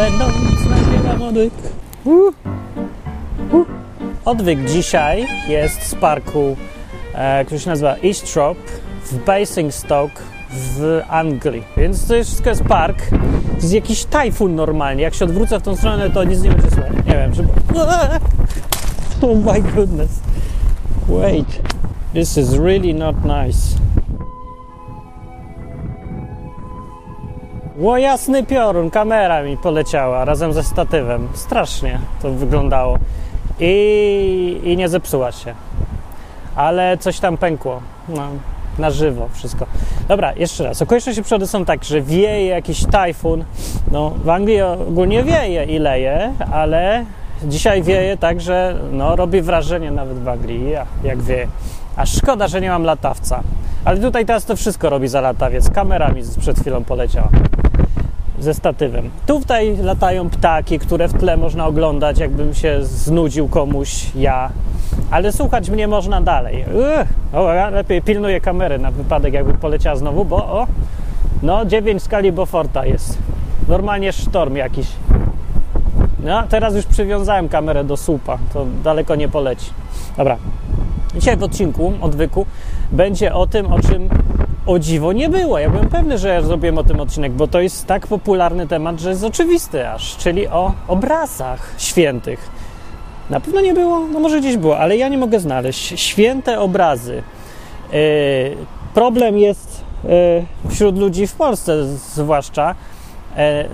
[0.00, 0.34] Będąc
[0.70, 1.52] nabiega młodych.
[2.04, 2.34] Uh.
[3.52, 3.66] Uh.
[4.24, 6.56] Odwyk dzisiaj jest z parku,
[7.14, 8.58] e, który się nazywa Eastrop
[9.04, 11.62] w Basingstoke w Anglii.
[11.76, 13.10] Więc to jest, wszystko jest park.
[13.10, 15.02] To jest jakiś tajfun normalnie.
[15.02, 16.92] Jak się odwrócę w tą stronę, to nic nie będzie słychać.
[17.06, 17.42] Nie wiem, czy...
[19.26, 20.20] Oh my goodness.
[21.08, 21.60] Wait.
[22.14, 23.79] This is really not nice.
[27.80, 31.28] Ło jasny piorun, kamera mi poleciała razem ze statywem.
[31.34, 32.98] Strasznie to wyglądało.
[33.60, 35.54] I, i nie zepsuła się.
[36.56, 37.80] Ale coś tam pękło.
[38.08, 38.28] No,
[38.78, 39.66] na żywo wszystko.
[40.08, 40.82] Dobra, jeszcze raz.
[40.82, 43.44] Okoliczności przyrody są tak, że wieje jakiś tajfun.
[43.90, 47.04] No, w Anglii ogólnie wieje i leje, ale
[47.44, 50.70] dzisiaj wieje tak, że no, robi wrażenie nawet w Anglii,
[51.04, 51.48] jak wieje.
[51.96, 53.42] A szkoda, że nie mam latawca.
[53.84, 55.70] Ale tutaj teraz to wszystko robi za latawiec.
[55.70, 57.28] Kamera mi przed chwilą poleciała
[58.40, 59.10] ze statywem.
[59.26, 64.50] Tutaj latają ptaki, które w tle można oglądać, jakbym się znudził komuś ja.
[65.10, 66.64] Ale słuchać mnie można dalej.
[66.74, 70.66] Uch, o, lepiej pilnuję kamery na wypadek, jakby poleciała znowu, bo o,
[71.42, 73.18] no 9 skali Beauforta jest.
[73.68, 74.86] Normalnie sztorm jakiś.
[76.24, 79.70] No, teraz już przywiązałem kamerę do słupa, to daleko nie poleci.
[80.16, 80.36] Dobra.
[81.14, 82.46] Dzisiaj w odcinku odwyku
[82.92, 84.08] będzie o tym, o czym
[84.66, 85.58] o dziwo nie było.
[85.58, 89.00] Ja byłem pewny, że ja zrobiłem o tym odcinek, bo to jest tak popularny temat,
[89.00, 92.50] że jest oczywisty aż, czyli o obrazach świętych.
[93.30, 96.00] Na pewno nie było, no może gdzieś było, ale ja nie mogę znaleźć.
[96.00, 97.22] Święte obrazy.
[97.92, 97.98] Yy,
[98.94, 100.10] problem jest yy,
[100.70, 102.74] wśród ludzi w Polsce zwłaszcza.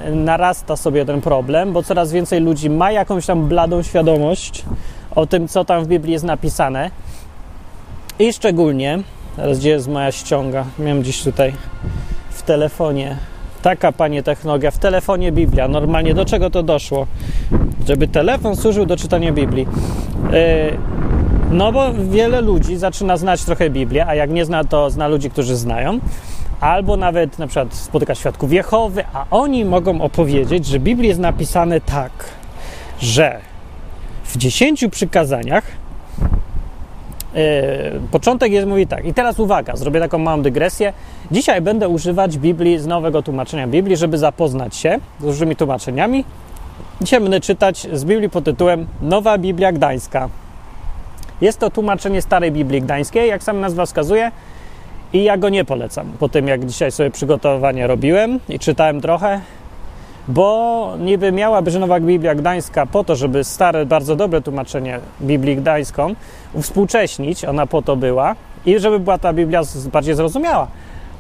[0.06, 4.64] Yy, narasta sobie ten problem, bo coraz więcej ludzi ma jakąś tam bladą świadomość
[5.14, 6.90] o tym, co tam w Biblii jest napisane.
[8.18, 8.98] I szczególnie
[9.36, 10.64] Teraz gdzie jest moja ściąga?
[10.78, 11.52] Miałem gdzieś tutaj
[12.30, 13.16] w telefonie.
[13.62, 14.70] Taka, panie, technologia.
[14.70, 15.68] W telefonie Biblia.
[15.68, 17.06] Normalnie do czego to doszło?
[17.88, 19.66] Żeby telefon służył do czytania Biblii.
[20.32, 20.78] Yy,
[21.50, 25.30] no bo wiele ludzi zaczyna znać trochę Biblię, a jak nie zna, to zna ludzi,
[25.30, 25.98] którzy znają.
[26.60, 31.20] Albo nawet na przykład spotyka świadków Jehowy, a oni mogą opowiedzieć, że w Biblii jest
[31.20, 32.12] napisane tak,
[33.00, 33.40] że
[34.24, 35.64] w dziesięciu przykazaniach
[38.10, 39.04] początek jest mówi tak.
[39.04, 40.92] I teraz uwaga, zrobię taką małą dygresję.
[41.30, 46.24] Dzisiaj będę używać Biblii z nowego tłumaczenia Biblii, żeby zapoznać się z różnymi tłumaczeniami.
[47.00, 50.28] Dzisiaj będę czytać z Biblii pod tytułem Nowa Biblia Gdańska.
[51.40, 54.30] Jest to tłumaczenie starej Biblii Gdańskiej, jak sam nazwa wskazuje,
[55.12, 56.12] i ja go nie polecam.
[56.18, 59.40] Po tym, jak dzisiaj sobie przygotowanie robiłem i czytałem trochę,
[60.28, 65.56] bo niby miała być Nowa Biblia Gdańska po to, żeby stare, bardzo dobre tłumaczenie Biblii
[65.56, 66.14] Gdańską
[66.62, 68.34] współcześnić, ona po to była
[68.66, 70.66] i żeby była ta Biblia bardziej zrozumiała.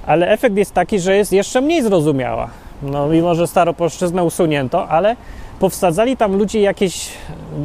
[0.06, 2.48] Ale efekt jest taki, że jest jeszcze mniej zrozumiała.
[2.82, 5.16] No, mimo że staropolszczyznę usunięto, ale
[5.60, 7.08] powsadzali tam ludzie jakieś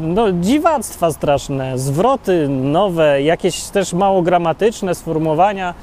[0.01, 5.73] no, dziwactwa straszne, zwroty nowe, jakieś też mało gramatyczne sformułowania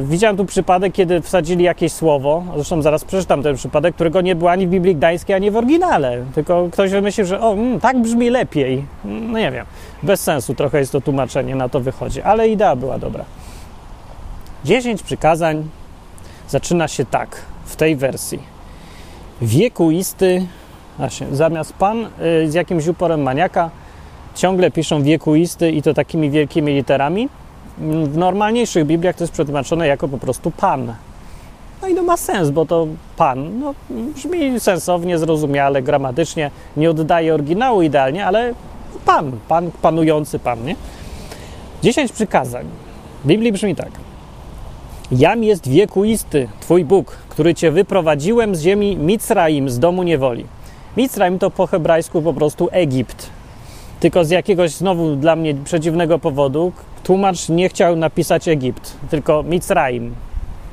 [0.00, 4.50] widziałem tu przypadek, kiedy wsadzili jakieś słowo, zresztą zaraz przeczytam ten przypadek, którego nie było
[4.50, 6.24] ani w Biblii Gdańskiej, ani w oryginale.
[6.34, 8.84] Tylko ktoś wymyślił, że o, mm, tak brzmi lepiej.
[9.04, 9.66] No nie wiem,
[10.02, 13.24] bez sensu trochę jest to tłumaczenie, na to wychodzi, ale idea była dobra.
[14.64, 15.68] Dziesięć przykazań
[16.48, 18.38] zaczyna się tak, w tej wersji.
[19.42, 20.46] Wiekuisty,
[20.98, 22.06] właśnie, zamiast pan
[22.44, 23.70] y, z jakimś uporem maniaka,
[24.34, 27.28] ciągle piszą wiekuisty i to takimi wielkimi literami,
[27.80, 30.94] w normalniejszych Bibliach to jest przetłumaczone jako po prostu Pan.
[31.82, 37.34] No i to ma sens, bo to Pan no, brzmi sensownie, zrozumiale, gramatycznie, nie oddaje
[37.34, 38.54] oryginału idealnie, ale
[39.04, 40.76] Pan, Pan, panujący Pan, nie?
[41.82, 42.66] Dziesięć przykazań.
[43.24, 43.90] W Biblii brzmi tak.
[45.12, 50.46] Jam jest wiekuisty, Twój Bóg, który Cię wyprowadziłem z ziemi Micraim, z domu niewoli.
[50.96, 53.30] Micraim to po hebrajsku po prostu Egipt.
[54.00, 56.72] Tylko z jakiegoś znowu dla mnie przedziwnego powodu
[57.08, 60.14] tłumacz nie chciał napisać Egipt, tylko Micraim.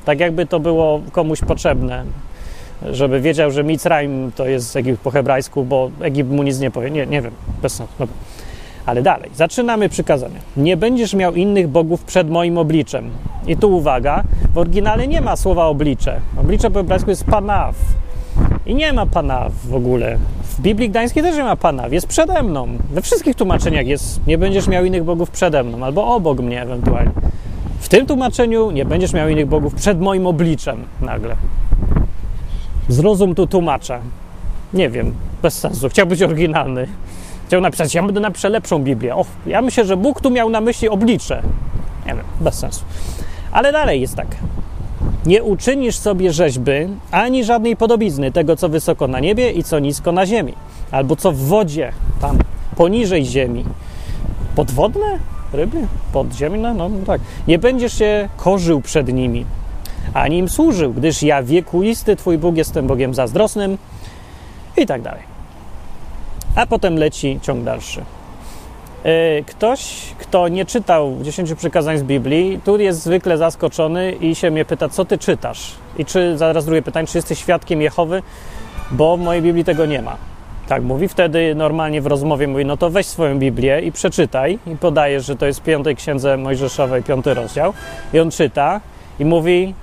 [0.04, 2.04] Tak jakby to było komuś potrzebne,
[2.92, 6.90] żeby wiedział, że Micraim to jest Egipt po hebrajsku, bo Egipt mu nic nie powie.
[6.90, 7.92] Nie, nie wiem, bez sensu.
[7.98, 8.14] Dobra.
[8.86, 10.40] Ale dalej, zaczynamy przykazanie.
[10.56, 13.10] Nie będziesz miał innych bogów przed moim obliczem.
[13.46, 14.22] I tu uwaga,
[14.54, 16.20] w oryginale nie ma słowa oblicze.
[16.40, 17.74] Oblicze po hebrajsku jest panaw.
[18.66, 20.18] I nie ma pana w ogóle.
[20.42, 22.68] W Biblii Gdańskiej też nie ma pana, jest przede mną.
[22.90, 27.12] We wszystkich tłumaczeniach jest nie będziesz miał innych bogów przede mną albo obok mnie ewentualnie.
[27.80, 31.36] W tym tłumaczeniu nie będziesz miał innych bogów przed moim obliczem nagle.
[32.88, 34.00] Zrozum tu tłumacza.
[34.74, 35.88] Nie wiem, bez sensu.
[35.88, 36.86] Chciał być oryginalny.
[37.46, 39.14] Chciał napisać, ja będę napisać lepszą Biblię.
[39.14, 41.42] Och, ja myślę, że Bóg tu miał na myśli oblicze.
[42.06, 42.84] Nie wiem, bez sensu.
[43.52, 44.26] Ale dalej jest tak.
[45.26, 46.72] Nie uczynisz sobie rzeźby
[47.10, 50.54] ani żadnej podobizny tego, co wysoko na niebie i co nisko na ziemi,
[50.90, 52.38] albo co w wodzie, tam
[52.76, 53.64] poniżej ziemi.
[54.56, 55.18] Podwodne?
[55.52, 55.86] Ryby?
[56.12, 56.74] Podziemne?
[56.74, 57.20] No, no tak.
[57.48, 59.44] Nie będziesz się korzył przed nimi,
[60.14, 63.78] ani im służył, gdyż ja wiekuisty Twój Bóg jestem Bogiem zazdrosnym
[64.76, 65.22] i tak dalej.
[66.54, 68.04] A potem leci ciąg dalszy.
[69.06, 74.50] E, ktoś, kto nie czytał 10 przykazań z Biblii, tu jest zwykle zaskoczony i się
[74.50, 75.74] mnie pyta, co ty czytasz?
[75.98, 78.22] I czy, zaraz drugie pytanie, czy jesteś świadkiem Jehowy?
[78.90, 80.16] Bo w mojej Biblii tego nie ma.
[80.68, 81.08] Tak mówi.
[81.08, 84.58] Wtedy normalnie w rozmowie mówi, no to weź swoją Biblię i przeczytaj.
[84.66, 87.72] I podajesz, że to jest w piątej księdze Mojżeszowej, piąty rozdział.
[88.12, 88.80] I on czyta
[89.18, 89.74] i mówi,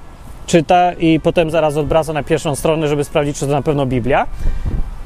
[0.45, 4.27] czyta i potem zaraz odwraca na pierwszą stronę, żeby sprawdzić, czy to na pewno Biblia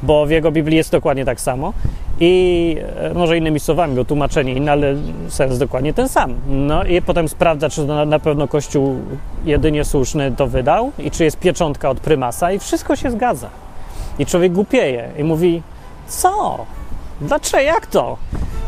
[0.04, 1.74] bo w jego Biblii jest dokładnie tak samo.
[2.20, 4.96] I e, może innymi słowami, bo tłumaczenie inne, ale
[5.28, 6.34] sens dokładnie ten sam.
[6.48, 8.96] No i potem sprawdza, czy na, pewno Kościół
[9.46, 13.50] jedynie słuszny to wydał i czy jest pieczątka od prymasa i wszystko się zgadza.
[14.20, 15.62] I człowiek głupieje i mówi,
[16.08, 16.66] co?
[17.22, 17.64] Dlaczego?
[17.64, 18.18] Jak to?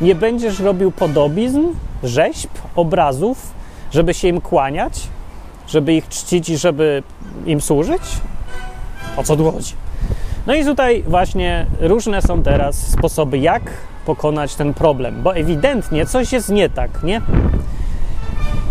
[0.01, 1.61] Nie będziesz robił podobizn,
[2.03, 3.51] rzeźb, obrazów,
[3.91, 5.07] żeby się im kłaniać,
[5.67, 7.03] żeby ich czcić i żeby
[7.45, 8.01] im służyć?
[9.17, 9.73] O co tu chodzi?
[10.49, 13.61] No i tutaj właśnie różne są teraz sposoby, jak
[14.05, 17.21] pokonać ten problem, bo ewidentnie coś jest nie tak, nie?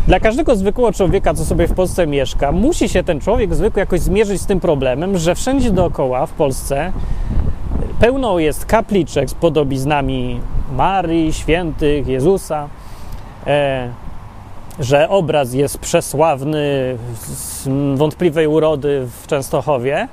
[0.06, 4.00] Dla każdego zwykłego człowieka, co sobie w Polsce mieszka, musi się ten człowiek zwykły jakoś
[4.00, 6.92] zmierzyć z tym problemem, że wszędzie dookoła w Polsce
[8.00, 10.40] pełno jest kapliczek z podobiznami
[10.72, 12.68] Marii, świętych, Jezusa,
[13.46, 13.88] e,
[14.80, 20.08] że obraz jest przesławny, z wątpliwej urody w Częstochowie,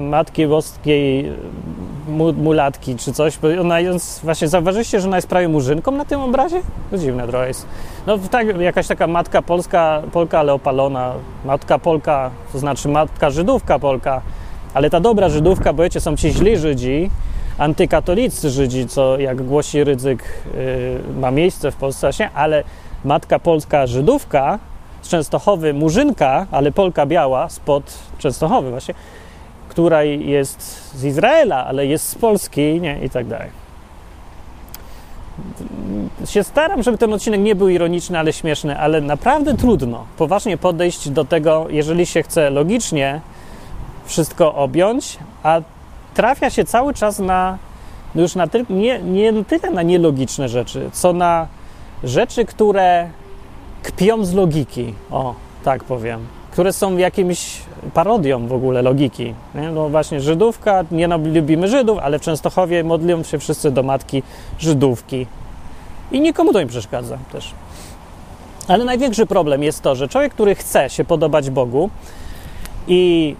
[0.00, 1.32] Matki Boskiej
[2.36, 6.60] mulatki czy coś, ona jest, właśnie zauważyliście, że ona jest prawie murzynką na tym obrazie?
[6.90, 7.66] To dziwne trochę jest.
[8.06, 11.12] No tak, jakaś taka matka polska, Polka, ale opalona,
[11.44, 14.20] matka Polka, to znaczy matka Żydówka Polka,
[14.74, 17.10] ale ta dobra Żydówka, bo wiecie, są ci źli Żydzi,
[17.58, 20.24] antykatolicy Żydzi, co jak głosi Rydzyk
[20.54, 22.64] yy, ma miejsce w Polsce właśnie, ale
[23.04, 24.58] matka polska Żydówka
[25.02, 28.94] z Częstochowy, murzynka, ale Polka biała spod Częstochowy właśnie,
[29.74, 32.98] która jest z Izraela, ale jest z Polski nie?
[33.04, 33.48] i tak dalej.
[36.26, 41.10] Się staram, żeby ten odcinek nie był ironiczny, ale śmieszny, ale naprawdę trudno poważnie podejść
[41.10, 43.20] do tego, jeżeli się chce logicznie
[44.04, 45.60] wszystko objąć, a
[46.14, 47.58] trafia się cały czas na
[48.14, 51.46] no już na ty, nie, nie tyle na nielogiczne rzeczy, co na
[52.04, 53.10] rzeczy, które
[53.82, 54.94] kpią z logiki.
[55.10, 55.34] O,
[55.64, 57.60] tak powiem które są jakimś
[57.94, 59.34] parodią w ogóle logiki.
[59.54, 59.70] Nie?
[59.70, 64.22] No właśnie Żydówka, nie no, lubimy Żydów, ale w Częstochowie modlą się wszyscy do matki
[64.58, 65.26] Żydówki.
[66.12, 67.50] I nikomu to nie przeszkadza też.
[68.68, 71.90] Ale największy problem jest to, że człowiek, który chce się podobać Bogu
[72.88, 73.34] i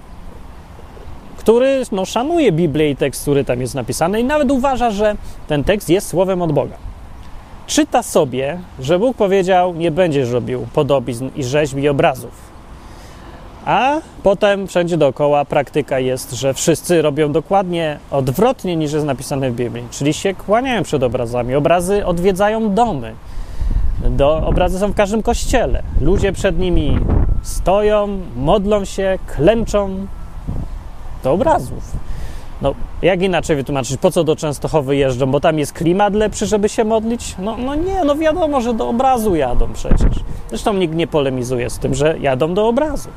[1.37, 5.65] który no, szanuje Biblię i tekst, który tam jest napisany, i nawet uważa, że ten
[5.65, 6.77] tekst jest słowem od Boga.
[7.67, 12.54] Czyta sobie, że Bóg powiedział: Nie będziesz robił podobizn i rzeźb i obrazów
[13.65, 19.55] a potem wszędzie dookoła praktyka jest, że wszyscy robią dokładnie odwrotnie niż jest napisane w
[19.55, 21.55] Biblii, czyli się kłaniają przed obrazami.
[21.55, 23.15] Obrazy odwiedzają domy.
[24.11, 25.83] Do, obrazy są w każdym kościele.
[26.01, 26.99] Ludzie przed nimi
[27.43, 30.07] stoją, modlą się, klęczą
[31.23, 31.93] do obrazów.
[32.63, 35.27] No, jak inaczej wytłumaczyć, po co do Częstochowy jeżdżą?
[35.27, 37.35] Bo tam jest klimat lepszy, żeby się modlić?
[37.39, 40.13] No, no nie, no wiadomo, że do obrazu jadą przecież.
[40.49, 43.09] Zresztą nikt nie polemizuje z tym, że jadą do obrazu.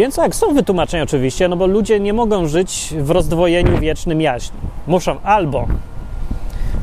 [0.00, 4.58] Więc tak, są wytłumaczenia oczywiście, no bo ludzie nie mogą żyć w rozdwojeniu wiecznym jaźni.
[4.86, 5.66] Muszą albo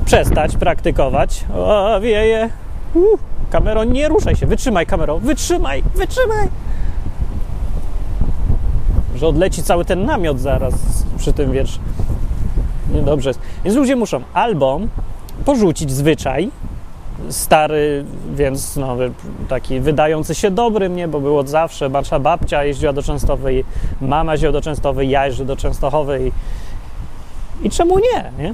[0.06, 2.50] przestać praktykować, o, wieje,
[2.94, 3.20] uh,
[3.50, 6.48] kamero, nie ruszaj się, wytrzymaj kamero, wytrzymaj, wytrzymaj,
[9.16, 10.74] że odleci cały ten namiot zaraz
[11.18, 11.80] przy tym wierszu.
[12.94, 13.40] Niedobrze jest.
[13.64, 14.80] Więc ludzie muszą albo
[15.46, 16.52] porzucić zwyczaj,
[17.30, 18.06] stary,
[18.36, 18.98] więc no,
[19.50, 21.08] taki wydający się dobrym, nie?
[21.08, 21.90] bo był od zawsze.
[21.90, 23.66] Nasza babcia jeździła do Częstochowej,
[24.02, 26.32] mama jeździła do Częstochowej, ja jeżdżę do Częstochowej.
[27.64, 28.32] I czemu nie?
[28.40, 28.54] nie?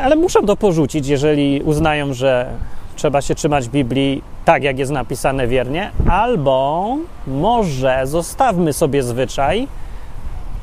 [0.00, 2.50] Ale muszą to porzucić, jeżeli uznają, że
[2.96, 9.68] trzeba się trzymać Biblii tak, jak jest napisane wiernie, albo może zostawmy sobie zwyczaj,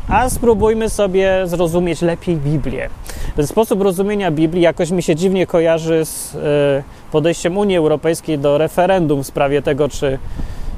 [0.07, 2.89] a spróbujmy sobie zrozumieć lepiej Biblię.
[3.35, 8.57] Ten sposób rozumienia Biblii jakoś mi się dziwnie kojarzy z e, podejściem Unii Europejskiej do
[8.57, 10.19] referendum w sprawie tego, czy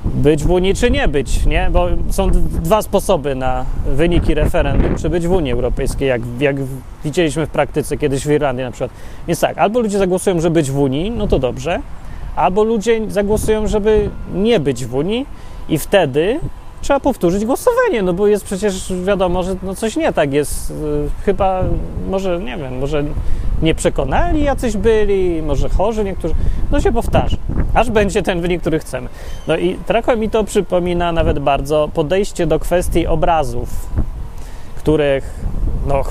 [0.05, 1.69] być w Unii, czy nie być, nie?
[1.71, 2.31] Bo są
[2.63, 6.55] dwa sposoby na wyniki referendum, czy być w Unii Europejskiej, jak, jak
[7.03, 8.91] widzieliśmy w praktyce kiedyś w Irlandii na przykład.
[9.27, 11.79] Więc tak, albo ludzie zagłosują, żeby być w Unii, no to dobrze,
[12.35, 15.25] albo ludzie zagłosują, żeby nie być w Unii
[15.69, 16.39] I wtedy
[16.81, 20.73] trzeba powtórzyć głosowanie, no bo jest przecież wiadomo, że no coś nie tak jest.
[21.25, 21.63] Chyba,
[22.09, 23.03] może, nie wiem, może
[23.61, 26.33] nie przekonali jacyś byli, może chorzy niektórzy.
[26.71, 27.37] No się powtarza,
[27.73, 29.09] aż będzie ten wynik, który chcemy.
[29.47, 33.69] No i trochę mi to przypomina nawet bardzo podejście do kwestii obrazów,
[34.77, 35.39] których
[35.87, 36.03] no,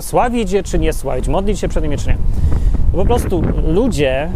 [0.00, 2.16] sławić je czy nie sławić, modlić się przed nimi czy nie.
[2.92, 4.30] Po prostu ludzie,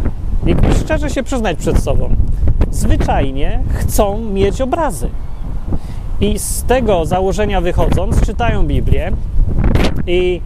[0.45, 2.15] jak szczerze się przyznać przed sobą,
[2.71, 5.09] zwyczajnie chcą mieć obrazy.
[6.23, 9.11] I z tego założenia wychodząc, czytają Biblię
[10.07, 10.41] i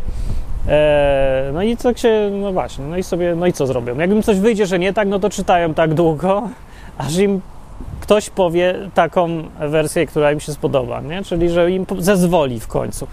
[0.67, 3.97] e, no i co się, no właśnie, no i sobie, no i co zrobią?
[3.97, 6.49] Jakbym coś wyjdzie, że nie tak, no to czytają tak długo,
[6.97, 7.41] aż im
[7.99, 11.23] ktoś powie taką wersję, która im się spodoba, nie?
[11.23, 13.07] czyli że im zezwoli w końcu.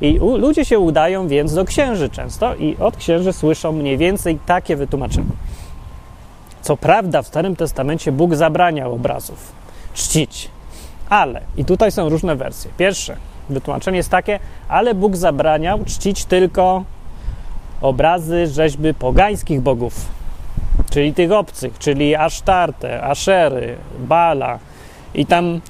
[0.00, 4.38] I u, ludzie się udają więc do księży często i od księży słyszą mniej więcej
[4.46, 5.30] takie wytłumaczenie.
[6.62, 9.52] Co prawda w Starym Testamencie Bóg zabraniał obrazów
[9.94, 10.50] czcić,
[11.08, 12.70] ale, i tutaj są różne wersje.
[12.78, 13.16] Pierwsze
[13.50, 16.84] wytłumaczenie jest takie, ale Bóg zabraniał czcić tylko
[17.80, 19.94] obrazy, rzeźby pogańskich bogów,
[20.90, 24.58] czyli tych obcych, czyli Asztartę, Aszery, Bala
[25.14, 25.60] i tam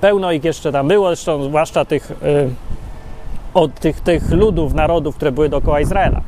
[0.00, 2.50] pełno ich jeszcze tam było, zresztą zwłaszcza tych, yy,
[3.54, 6.20] od tych, tych ludów, narodów, które były dookoła Izraela.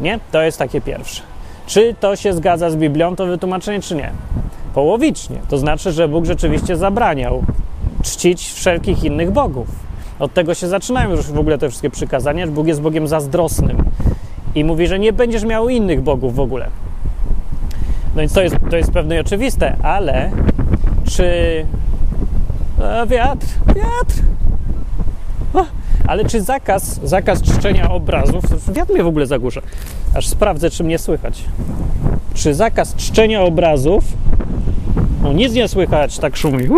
[0.00, 0.20] Nie?
[0.32, 1.22] To jest takie pierwsze.
[1.66, 4.12] Czy to się zgadza z Biblią, to wytłumaczenie, czy nie?
[4.76, 5.36] Połowicznie.
[5.48, 7.44] To znaczy, że Bóg rzeczywiście zabraniał
[8.02, 9.68] czcić wszelkich innych bogów.
[10.18, 13.84] Od tego się zaczynają już w ogóle te wszystkie przykazania, że Bóg jest Bogiem zazdrosnym
[14.54, 16.68] i mówi, że nie będziesz miał innych bogów w ogóle.
[18.14, 20.30] No więc to jest, to jest pewne i oczywiste, ale
[21.04, 21.26] czy
[22.82, 24.22] a, wiatr, wiatr,
[26.08, 29.60] ale czy zakaz, zakaz czczenia obrazów, wiatr mnie w ogóle zagłusza,
[30.14, 31.44] aż sprawdzę, czy mnie słychać.
[32.34, 34.04] Czy zakaz czczenia obrazów,
[35.26, 36.68] no nic nie słychać, tak szumi.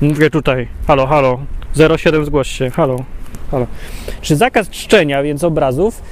[0.00, 1.38] Mówię tutaj, halo, halo,
[1.96, 2.96] 07 zgłoś się, halo,
[3.50, 3.66] halo.
[4.20, 6.02] Czy zakaz czczenia więc obrazów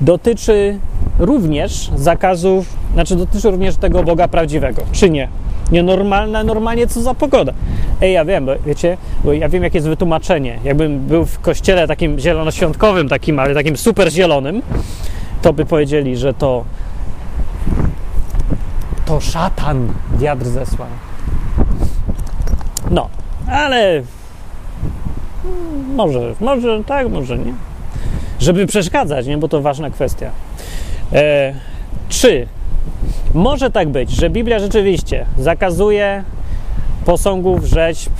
[0.00, 0.78] dotyczy
[1.18, 5.28] również zakazów, znaczy dotyczy również tego Boga prawdziwego, czy nie?
[5.72, 7.52] Nienormalna, normalnie co za pogoda.
[8.00, 10.58] Ej, ja wiem, bo wiecie, bo ja wiem, jakie jest wytłumaczenie.
[10.64, 14.62] Jakbym był w kościele takim zielonoświątkowym, takim, ale takim super zielonym,
[15.42, 16.64] to by powiedzieli, że to
[19.06, 20.88] to szatan wiatr zesłał.
[22.90, 23.08] No,
[23.50, 24.02] ale
[25.94, 27.54] może, może tak, może nie.
[28.38, 29.38] Żeby przeszkadzać, nie?
[29.38, 30.30] Bo to ważna kwestia.
[31.12, 31.54] E,
[32.08, 32.46] czy
[33.34, 36.24] może tak być, że Biblia rzeczywiście zakazuje
[37.04, 38.12] posągów, rzeźb,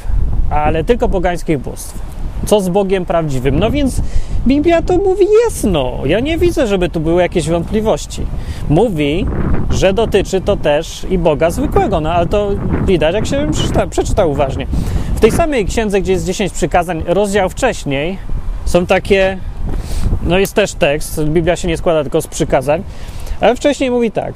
[0.51, 1.99] ale tylko pogańskich bóstw?
[2.47, 3.59] Co z Bogiem prawdziwym?
[3.59, 4.01] No więc
[4.47, 5.93] Biblia to mówi jasno.
[6.05, 8.23] Ja nie widzę, żeby tu były jakieś wątpliwości.
[8.69, 9.27] Mówi,
[9.71, 12.51] że dotyczy to też i Boga zwykłego, no ale to
[12.87, 14.67] widać, jak się przeczyta, przeczyta uważnie.
[15.17, 18.19] W tej samej księdze, gdzie jest 10 przykazań, rozdział wcześniej
[18.67, 19.39] są takie,
[20.23, 22.83] no jest też tekst, Biblia się nie składa tylko z przykazań,
[23.41, 24.35] ale wcześniej mówi tak.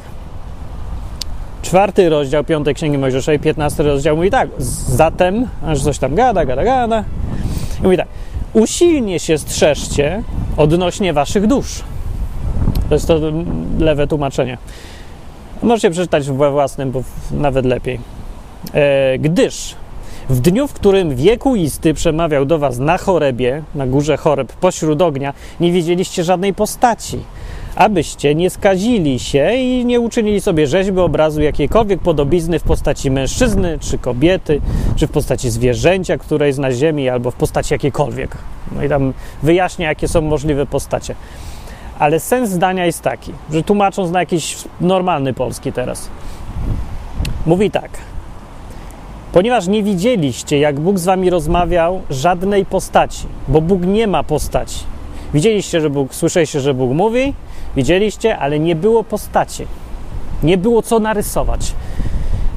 [1.63, 4.49] Czwarty rozdział piątej Księgi Mojżeszowej, piętnasty rozdział mówi tak.
[4.59, 7.05] Zatem, aż coś tam gada, gada, gada.
[7.83, 8.09] Mówi tak.
[8.53, 10.23] Usilnie się strzeżcie
[10.57, 11.83] odnośnie waszych dusz.
[12.89, 13.21] To jest to
[13.79, 14.59] lewe tłumaczenie.
[15.63, 18.01] Możecie przeczytać we własnym, bo nawet lepiej.
[18.75, 19.75] E, gdyż
[20.31, 25.35] w dniu, w którym wiekuisty przemawiał do was na chorebie, na górze choreb, pośród ognia,
[25.61, 27.19] nie widzieliście żadnej postaci,
[27.77, 33.79] abyście nie skazili się i nie uczynili sobie rzeźby obrazu jakiejkolwiek podobizny w postaci mężczyzny,
[33.81, 34.61] czy kobiety,
[34.97, 38.37] czy w postaci zwierzęcia, które jest na ziemi, albo w postaci jakiejkolwiek.
[38.77, 39.13] No i tam
[39.43, 41.15] wyjaśnia, jakie są możliwe postacie.
[41.99, 46.09] Ale sens zdania jest taki, że tłumacząc na jakiś normalny polski teraz,
[47.47, 47.91] mówi tak.
[49.33, 54.79] Ponieważ nie widzieliście, jak Bóg z wami rozmawiał, żadnej postaci, bo Bóg nie ma postaci.
[55.35, 57.35] Widzieliście, że Bóg, słyszeliście, że Bóg mówi,
[57.77, 59.67] widzieliście, ale nie było postaci.
[60.43, 61.73] Nie było co narysować.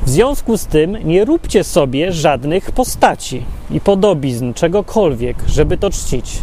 [0.06, 6.42] W związku z tym nie róbcie sobie żadnych postaci i podobizn, czegokolwiek, żeby to czcić.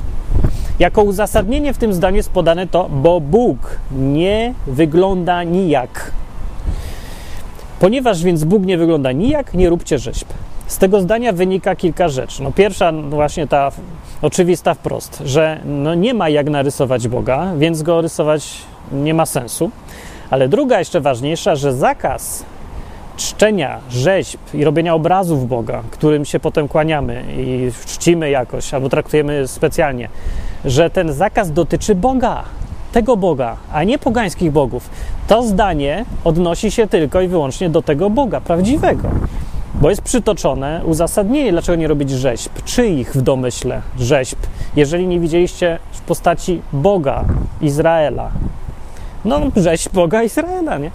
[0.78, 6.12] Jako uzasadnienie w tym zdaniu jest podane to, bo Bóg nie wygląda nijak.
[7.80, 10.28] Ponieważ więc Bóg nie wygląda nijak, nie róbcie rzeźb.
[10.70, 12.42] Z tego zdania wynika kilka rzeczy.
[12.42, 13.70] No pierwsza, właśnie ta
[14.22, 18.52] oczywista wprost, że no nie ma jak narysować Boga, więc go rysować
[18.92, 19.70] nie ma sensu.
[20.30, 22.44] Ale druga, jeszcze ważniejsza, że zakaz
[23.16, 29.48] czczenia rzeźb i robienia obrazów Boga, którym się potem kłaniamy i czcimy jakoś albo traktujemy
[29.48, 30.08] specjalnie,
[30.64, 32.44] że ten zakaz dotyczy Boga,
[32.92, 34.90] tego Boga, a nie pogańskich bogów.
[35.28, 39.10] To zdanie odnosi się tylko i wyłącznie do tego Boga prawdziwego.
[39.80, 42.50] Bo jest przytoczone uzasadnienie, dlaczego nie robić rzeźb.
[42.64, 44.38] Czyich w domyśle rzeźb,
[44.76, 47.24] jeżeli nie widzieliście w postaci Boga
[47.60, 48.30] Izraela?
[49.24, 50.90] No, rzeźb Boga Izraela, nie?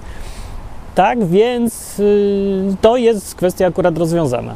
[0.96, 4.56] Tak więc yy, to jest kwestia akurat rozwiązana.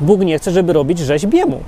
[0.00, 1.60] Bóg nie chce, żeby robić rzeźb jemu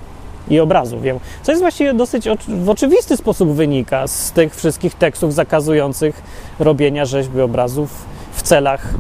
[0.49, 1.19] i obrazów wiem.
[1.43, 6.23] Co jest właściwie dosyć w oczywisty sposób wynika z tych wszystkich tekstów zakazujących
[6.59, 8.95] robienia rzeźby obrazów w celach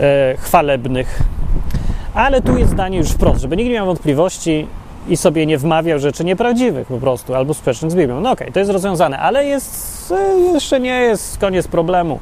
[0.00, 1.22] e, chwalebnych.
[2.14, 4.66] Ale tu jest zdanie już wprost, żeby nikt nie miał wątpliwości
[5.08, 8.20] i sobie nie wmawiał rzeczy nieprawdziwych po prostu, albo sprzecznych z Biblią.
[8.20, 12.20] No okej, okay, to jest rozwiązane, ale jest, e, jeszcze nie jest koniec problemu,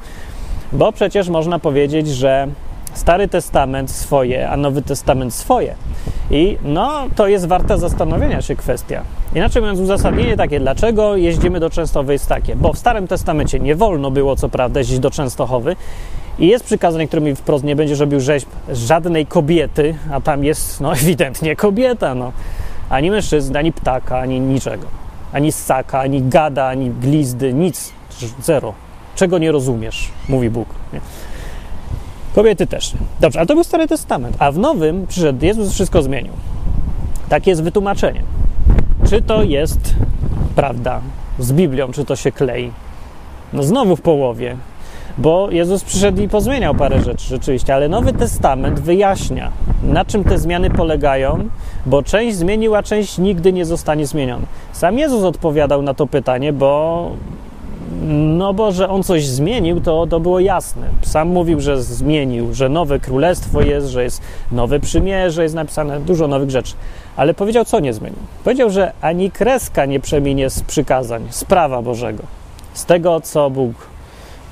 [0.73, 2.49] bo przecież można powiedzieć, że
[2.95, 5.75] Stary Testament swoje, a Nowy Testament swoje.
[6.31, 9.03] I no, to jest warta zastanowienia się kwestia.
[9.35, 13.77] Inaczej mówiąc, uzasadnienie takie, dlaczego jeździmy do Częstochowy jest takie, bo w Starym Testamencie nie
[13.77, 15.77] wolno było, co prawda, jeździć do Częstochowy
[16.41, 20.93] i jest przykazanie, którymi wprost nie będzie robił rzeźb żadnej kobiety, a tam jest, no,
[21.03, 22.33] ewidentnie kobieta, no.
[22.91, 24.87] Ani mężczyzny, ani ptaka, ani niczego.
[25.33, 27.93] Ani ssaka, ani gada, ani glizdy, nic.
[28.43, 28.75] Zero.
[29.17, 30.69] Czego nie rozumiesz, mówi Bóg.
[30.93, 31.01] Nie?
[32.35, 32.93] Kobiety też.
[33.21, 34.37] Dobrze, a to był Stary Testament.
[34.39, 36.33] A w Nowym przyszedł Jezus, wszystko zmienił.
[37.29, 38.23] Takie jest wytłumaczenie.
[39.09, 39.95] Czy to jest
[40.57, 41.01] prawda
[41.39, 42.73] z Biblią, czy to się klei?
[43.53, 44.57] No znowu w połowie,
[45.19, 49.51] bo Jezus przyszedł i pozmieniał parę rzeczy rzeczywiście, ale Nowy Testament wyjaśnia,
[49.83, 51.49] na czym te zmiany polegają,
[51.87, 54.47] bo część zmieniła, a część nigdy nie zostanie zmieniona.
[54.73, 57.11] Sam Jezus odpowiadał na to pytanie, bo
[58.09, 60.87] no bo, że on coś zmienił, to, to było jasne.
[61.03, 66.29] Sam mówił, że zmienił, że nowe królestwo jest, że jest nowe przymierze, jest napisane dużo
[66.29, 66.75] nowych rzeczy.
[67.17, 68.19] Ale powiedział, co nie zmienił.
[68.45, 72.23] Powiedział, że ani kreska nie przeminie z przykazań, z prawa Bożego,
[72.75, 73.90] z tego, co Bóg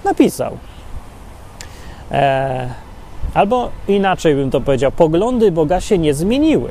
[0.04, 0.58] napisał.
[2.10, 2.68] Eee,
[3.34, 6.70] albo inaczej bym to powiedział, poglądy Boga się nie zmieniły.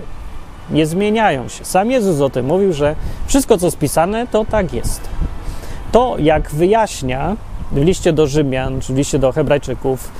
[0.69, 1.65] Nie zmieniają się.
[1.65, 2.95] Sam Jezus o tym mówił, że
[3.27, 5.01] wszystko, co spisane, to tak jest
[5.91, 7.35] to, jak wyjaśnia
[7.71, 10.11] w liście do Rzymian, czy w liście do Hebrajczyków,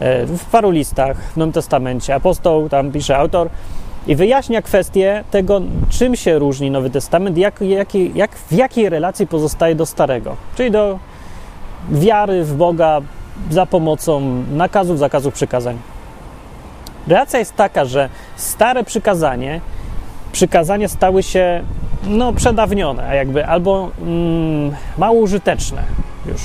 [0.00, 3.48] e, w paru listach w Nowym Testamencie, apostoł, tam pisze autor,
[4.06, 9.26] i wyjaśnia kwestię tego, czym się różni Nowy Testament, jak, jak, jak, w jakiej relacji
[9.26, 10.98] pozostaje do Starego, czyli do
[11.90, 13.00] wiary w Boga
[13.50, 15.78] za pomocą nakazów, zakazów, przykazań.
[17.08, 19.60] Relacja jest taka, że stare przykazanie,
[20.32, 21.62] przykazania stały się
[22.06, 25.82] no, przedawnione, jakby, albo mm, mało użyteczne
[26.26, 26.42] już.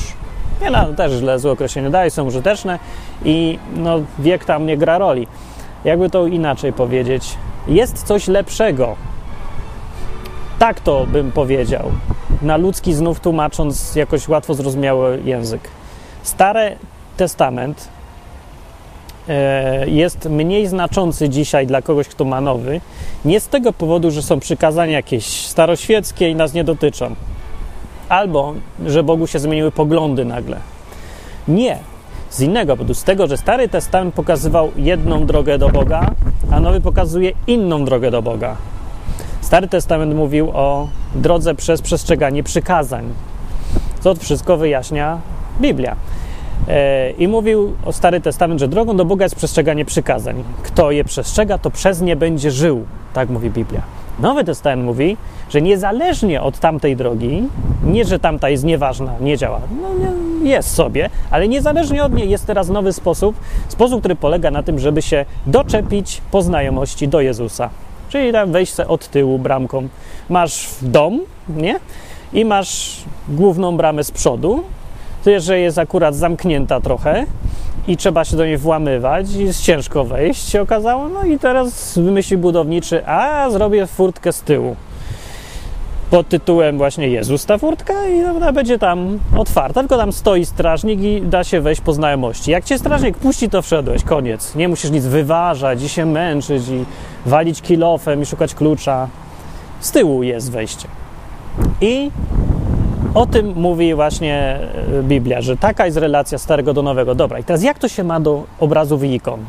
[0.62, 2.80] Nie, no, też źle złe określenie daje, są użyteczne
[3.26, 5.28] i no, wiek tam nie gra roli.
[5.84, 8.96] Jakby to inaczej powiedzieć, jest coś lepszego.
[10.60, 11.92] Tak to bym powiedział,
[12.42, 15.62] na ludzki znów tłumacząc jakoś łatwo zrozumiały język.
[16.24, 16.76] Stary
[17.18, 17.90] Testament
[19.30, 22.82] E, jest mniej znaczący dzisiaj dla kogoś, kto ma nowy,
[23.26, 27.16] nie z tego powodu, że są przykazania jakieś staroświeckie i nas nie dotyczą,
[28.10, 28.54] albo
[28.86, 30.58] że Bogu się zmieniły poglądy nagle.
[31.48, 31.78] Nie.
[32.30, 36.12] Z innego powodu, z tego, że Stary Testament pokazywał jedną drogę do Boga,
[36.52, 38.56] a Nowy pokazuje inną drogę do Boga.
[39.42, 43.14] Stary Testament mówił o drodze przez przestrzeganie przykazań.
[44.04, 45.18] To wszystko wyjaśnia
[45.62, 45.96] Biblia.
[46.68, 50.44] E, I mówił o Stary Testament, że drogą do Boga jest przestrzeganie przykazań.
[50.64, 52.86] Kto je przestrzega, to przez nie będzie żył.
[53.14, 53.82] Tak mówi Biblia.
[54.20, 55.18] Nowy Testament mówi,
[55.50, 57.44] że niezależnie od tamtej drogi,
[57.84, 59.88] nie że tamta jest nieważna, nie działa, no
[60.44, 63.36] jest sobie, ale niezależnie od niej jest teraz nowy sposób,
[63.68, 67.70] sposób, który polega na tym, żeby się doczepić po znajomości do Jezusa.
[68.12, 69.88] Czyli tam wejść od tyłu bramką.
[70.30, 71.20] Masz dom,
[71.50, 71.80] nie?
[72.34, 72.98] I masz
[73.30, 74.64] główną bramę z przodu,
[75.24, 77.26] Tyle, że jest akurat zamknięta trochę
[77.88, 81.10] i trzeba się do niej włamywać i jest ciężko wejść, się okazało.
[81.10, 84.76] No i teraz wymyślił budowniczy, a zrobię furtkę z tyłu.
[86.12, 91.02] Pod tytułem właśnie Jezus ta furtka i ona będzie tam otwarta, tylko tam stoi strażnik
[91.02, 92.52] i da się wejść po znajomości.
[92.52, 94.56] Jak cię strażnik puści, to wszedłeś, koniec.
[94.56, 96.86] Nie musisz nic wyważać i się męczyć i
[97.26, 99.08] walić kilofem i szukać klucza.
[99.80, 100.88] Z tyłu jest wejście.
[101.82, 102.12] I
[103.14, 104.60] o tym mówi właśnie
[105.00, 107.16] e, Biblia, że taka jest relacja starego do nowego.
[107.16, 109.40] Dobra, i teraz jak to się ma do obrazów i ikon?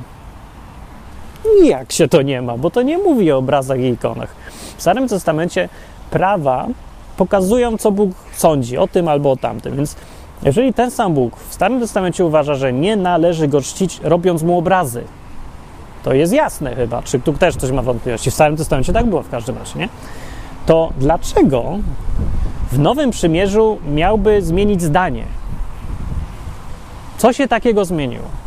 [1.65, 4.35] Jak się to nie ma, bo to nie mówi o obrazach i ikonach.
[4.77, 5.69] W Starym Testamencie
[6.13, 6.67] prawa
[7.17, 9.77] pokazują, co Bóg sądzi o tym albo o tamtym.
[9.77, 9.97] Więc
[10.43, 14.59] jeżeli ten sam Bóg w Starym Testamencie uważa, że nie należy go czcić, robiąc mu
[14.59, 15.05] obrazy,
[16.03, 17.03] to jest jasne chyba.
[17.03, 18.31] Czy tu też ktoś ma wątpliwości?
[18.31, 19.89] W Starym Testamencie tak było w każdym razie, nie?
[20.67, 21.79] To dlaczego
[22.73, 25.25] w Nowym Przymierzu miałby zmienić zdanie.
[27.19, 28.42] Co się takiego zmieniło?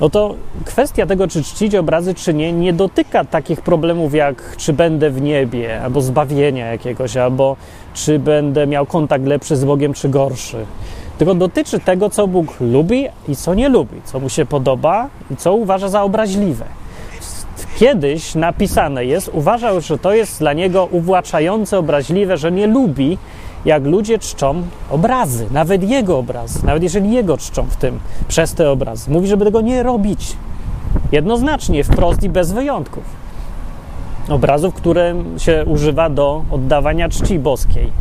[0.00, 0.34] No to
[0.64, 5.22] kwestia tego, czy czcić obrazy, czy nie, nie dotyka takich problemów jak czy będę w
[5.22, 7.56] niebie, albo zbawienia jakiegoś, albo
[7.94, 10.66] czy będę miał kontakt lepszy z Bogiem, czy gorszy.
[11.18, 15.36] Tylko dotyczy tego, co Bóg lubi i co nie lubi, co mu się podoba i
[15.36, 16.64] co uważa za obraźliwe.
[17.78, 23.18] Kiedyś napisane jest, uważał, że to jest dla niego uwłaczające, obraźliwe, że nie lubi,
[23.64, 28.70] jak ludzie czczą obrazy, nawet jego obrazy, nawet jeżeli jego czczą w tym, przez te
[28.70, 29.10] obrazy.
[29.10, 30.36] Mówi, żeby tego nie robić.
[31.12, 33.02] Jednoznacznie, wprost i bez wyjątków.
[34.28, 37.92] Obrazów, które się używa do oddawania czci boskiej.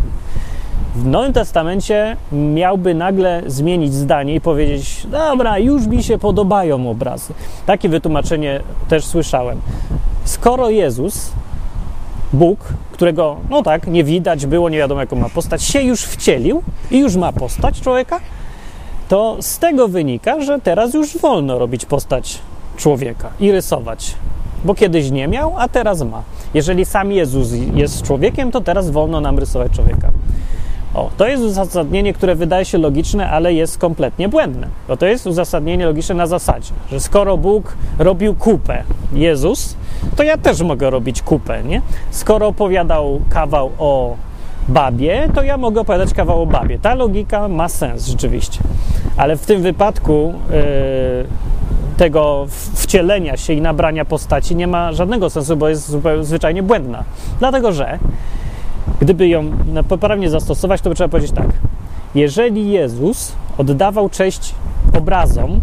[0.96, 7.34] W Nowym Testamencie miałby nagle zmienić zdanie i powiedzieć: Dobra, już mi się podobają obrazy.
[7.66, 9.62] Takie wytłumaczenie też słyszałem.
[10.24, 11.32] Skoro Jezus,
[12.34, 16.64] Bóg, którego, no tak, nie widać było, nie wiadomo jaką ma postać, się już wcielił
[16.92, 18.20] i już ma postać człowieka,
[19.08, 22.40] to z tego wynika, że teraz już wolno robić postać
[22.78, 24.16] człowieka i rysować.
[24.66, 26.24] Bo kiedyś nie miał, a teraz ma.
[26.54, 30.12] Jeżeli sam Jezus jest człowiekiem, to teraz wolno nam rysować człowieka.
[30.94, 34.68] O, to jest uzasadnienie, które wydaje się logiczne, ale jest kompletnie błędne.
[34.88, 39.76] Bo to jest uzasadnienie logiczne na zasadzie, że skoro Bóg robił kupę, Jezus,
[40.16, 41.82] to ja też mogę robić kupę, nie?
[42.12, 44.16] Skoro opowiadał kawał o
[44.68, 46.80] babie, to ja mogę opowiadać kawał o babie.
[46.80, 48.60] Ta logika ma sens rzeczywiście.
[49.18, 51.28] Ale w tym wypadku yy,
[51.98, 57.04] tego wcielenia się i nabrania postaci nie ma żadnego sensu, bo jest zupełnie, zwyczajnie błędna.
[57.40, 58.00] Dlatego, że
[59.00, 59.52] Gdyby ją
[59.88, 61.48] poprawnie zastosować, to by trzeba powiedzieć tak.
[62.16, 64.56] Jeżeli Jezus oddawał cześć
[64.98, 65.60] obrazom,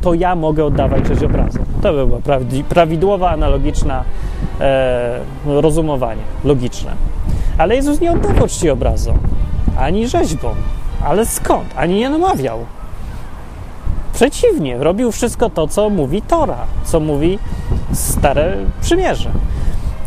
[0.00, 1.64] to ja mogę oddawać cześć obrazom.
[1.82, 2.20] To by było
[2.68, 4.04] prawidłowe, analogiczne
[4.60, 6.90] e, rozumowanie, logiczne.
[7.58, 9.18] Ale Jezus nie oddawał czci obrazom,
[9.78, 10.54] ani rzeźbom.
[11.04, 11.66] Ale skąd?
[11.76, 12.58] Ani nie namawiał.
[14.12, 17.38] Przeciwnie, robił wszystko to, co mówi Tora, co mówi
[17.92, 19.30] Stare Przymierze.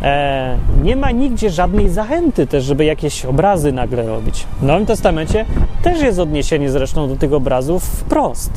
[0.02, 4.46] E, nie ma nigdzie żadnej zachęty też, żeby jakieś obrazy nagle robić.
[4.60, 5.44] W Nowym Testamencie
[5.82, 8.50] też jest odniesienie zresztą do tych obrazów wprost.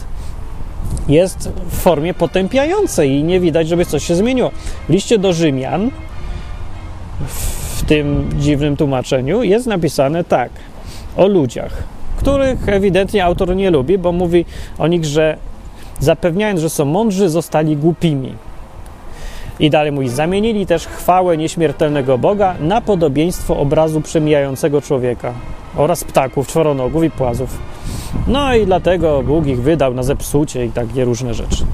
[1.08, 4.52] Jest w formie potępiającej i nie widać, żeby coś się zmieniło.
[4.88, 5.92] W liście do Rzymian,
[7.28, 10.50] w tym dziwnym tłumaczeniu, jest napisane tak
[11.18, 11.84] o ludziach,
[12.18, 14.46] których ewidentnie autor nie lubi, bo mówi
[14.78, 15.38] o nich, że
[16.00, 18.34] zapewniając, że są mądrzy, zostali głupimi.
[19.60, 25.34] I dalej mówi, zamienili też chwałę nieśmiertelnego Boga na podobieństwo obrazu przemijającego człowieka
[25.78, 27.58] oraz ptaków, czworonogów i płazów.
[28.28, 31.66] No i dlatego Bóg ich wydał na zepsucie i takie różne rzeczy.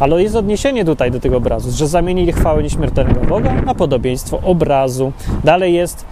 [0.00, 5.12] Ale jest odniesienie tutaj do tego obrazu, że zamienili chwałę nieśmiertelnego Boga na podobieństwo obrazu.
[5.44, 6.04] Dalej jest,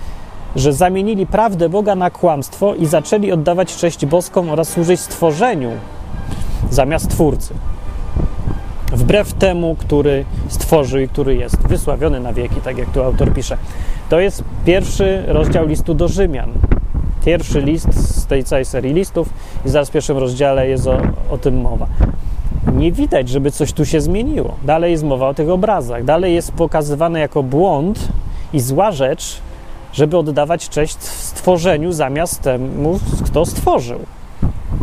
[0.56, 5.70] że zamienili prawdę Boga na kłamstwo i zaczęli oddawać cześć boską oraz służyć stworzeniu
[6.70, 7.54] zamiast Twórcy
[8.92, 13.56] wbrew temu, który stworzył i który jest wysławiony na wieki, tak jak tu autor pisze.
[14.08, 16.50] To jest pierwszy rozdział listu do Rzymian.
[17.24, 19.28] Pierwszy list z tej całej serii listów
[19.66, 20.98] i zaraz w pierwszym rozdziale jest o,
[21.30, 21.86] o tym mowa.
[22.72, 24.54] Nie widać, żeby coś tu się zmieniło.
[24.64, 26.04] Dalej jest mowa o tych obrazach.
[26.04, 28.08] Dalej jest pokazywane jako błąd
[28.52, 29.40] i zła rzecz,
[29.92, 34.00] żeby oddawać cześć stworzeniu zamiast temu, kto stworzył.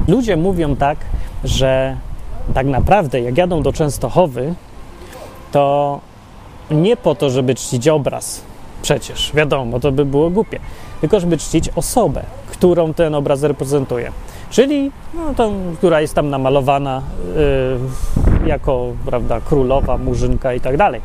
[0.08, 0.98] Ludzie mówią tak,
[1.44, 1.98] że
[2.54, 4.54] tak naprawdę, jak jadą do Częstochowy,
[5.52, 6.00] to
[6.72, 8.42] nie po to, żeby czcić obraz,
[8.82, 10.60] przecież, wiadomo, to by było głupie,
[11.02, 14.12] tylko żeby czcić osobę, którą ten obraz reprezentuje.
[14.50, 17.02] Czyli no, tą, która jest tam namalowana
[18.42, 21.02] yy, jako prawda, królowa, murzynka i tak dalej.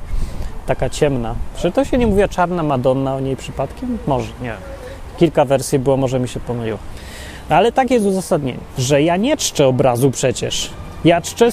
[0.67, 1.35] Taka ciemna.
[1.57, 3.99] Czy to się nie mówi czarna Madonna o niej przypadkiem?
[4.07, 4.55] Może, nie.
[5.19, 6.79] Kilka wersji było, może mi się pomyliło.
[7.51, 10.71] No, ale takie jest uzasadnienie, że ja nie czczę obrazu przecież,
[11.05, 11.53] ja czczę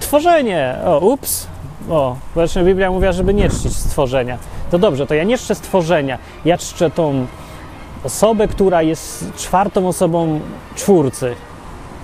[0.00, 0.76] stworzenie.
[0.84, 1.46] O, ups.
[1.90, 4.38] O, właśnie Biblia mówiła, żeby nie czcić stworzenia.
[4.70, 6.18] To dobrze, to ja nie czczę stworzenia.
[6.44, 7.26] Ja czczę tą
[8.04, 10.40] osobę, która jest czwartą osobą
[10.74, 11.34] czwórcy.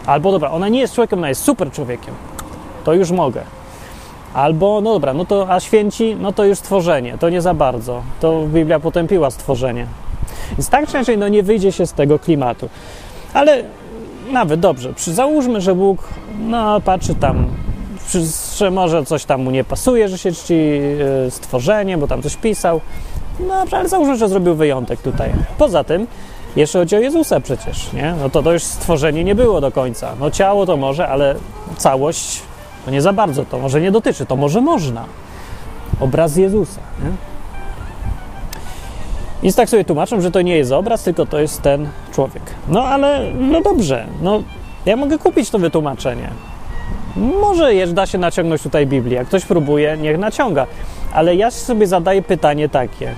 [0.07, 2.15] Albo dobra, ona nie jest człowiekiem, ona jest super człowiekiem.
[2.85, 3.41] To już mogę.
[4.35, 8.03] Albo, no dobra, no to, a święci, no to już stworzenie, to nie za bardzo.
[8.21, 9.87] To Biblia potępiła stworzenie.
[10.51, 12.69] Więc tak czy inaczej, no nie wyjdzie się z tego klimatu.
[13.35, 13.65] Ale
[14.33, 16.09] nawet dobrze, załóżmy, że Bóg
[16.39, 17.47] no, patrzy tam,
[18.57, 22.37] że może coś tam mu nie pasuje, że się czci e, stworzenie, bo tam coś
[22.37, 22.81] pisał.
[23.41, 25.33] No ale załóżmy, że zrobił wyjątek tutaj.
[25.59, 26.07] Poza tym,
[26.57, 28.15] jeszcze chodzi o Jezusa przecież, nie?
[28.23, 30.13] No to to już stworzenie nie było do końca.
[30.21, 31.35] No ciało to może, ale
[31.77, 32.43] całość
[32.85, 35.05] to nie za bardzo, to może nie dotyczy, to może można.
[36.01, 37.36] Obraz Jezusa, nie?
[39.43, 42.43] Więc tak sobie tłumaczą, że to nie jest obraz, tylko to jest ten człowiek.
[42.69, 44.43] No ale, no dobrze, no
[44.87, 46.31] ja mogę kupić to wytłumaczenie.
[47.17, 49.17] Może jest, da się naciągnąć tutaj Biblię.
[49.17, 50.67] Jak ktoś próbuje, niech naciąga.
[51.13, 53.15] Ale ja sobie zadaję pytanie takie.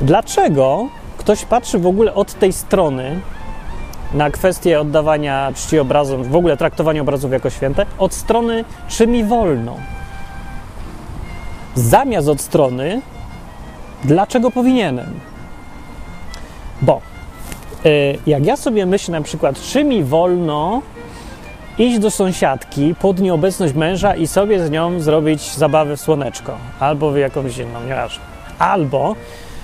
[0.00, 0.88] Dlaczego
[1.18, 3.20] ktoś patrzy w ogóle od tej strony
[4.14, 9.24] na kwestię oddawania czci obrazom, w ogóle traktowania obrazów jako święte, od strony czy mi
[9.24, 9.76] wolno?
[11.74, 13.00] Zamiast od strony
[14.04, 15.20] dlaczego powinienem?
[16.82, 17.00] Bo
[17.86, 20.82] y, jak ja sobie myślę na przykład, czy mi wolno
[21.78, 27.10] iść do sąsiadki pod nieobecność męża i sobie z nią zrobić zabawę w słoneczko albo
[27.10, 28.24] w jakąś inną, nieważne.
[28.58, 29.14] Albo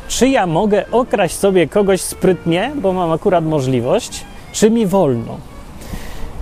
[0.09, 5.37] czy ja mogę okraść sobie kogoś sprytnie, bo mam akurat możliwość, czy mi wolno.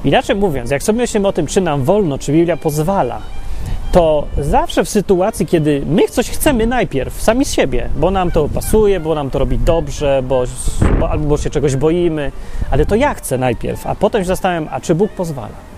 [0.05, 3.21] Inaczej mówiąc, jak sobie myślimy o tym, czy nam wolno, czy Biblia pozwala,
[3.93, 8.49] to zawsze w sytuacji, kiedy my coś chcemy najpierw, sami z siebie, bo nam to
[8.49, 10.45] pasuje, bo nam to robi dobrze, bo,
[11.01, 12.33] bo, albo się czegoś boimy,
[12.71, 15.73] ale to ja chcę najpierw, a potem się zastanawiam, a czy Bóg pozwala.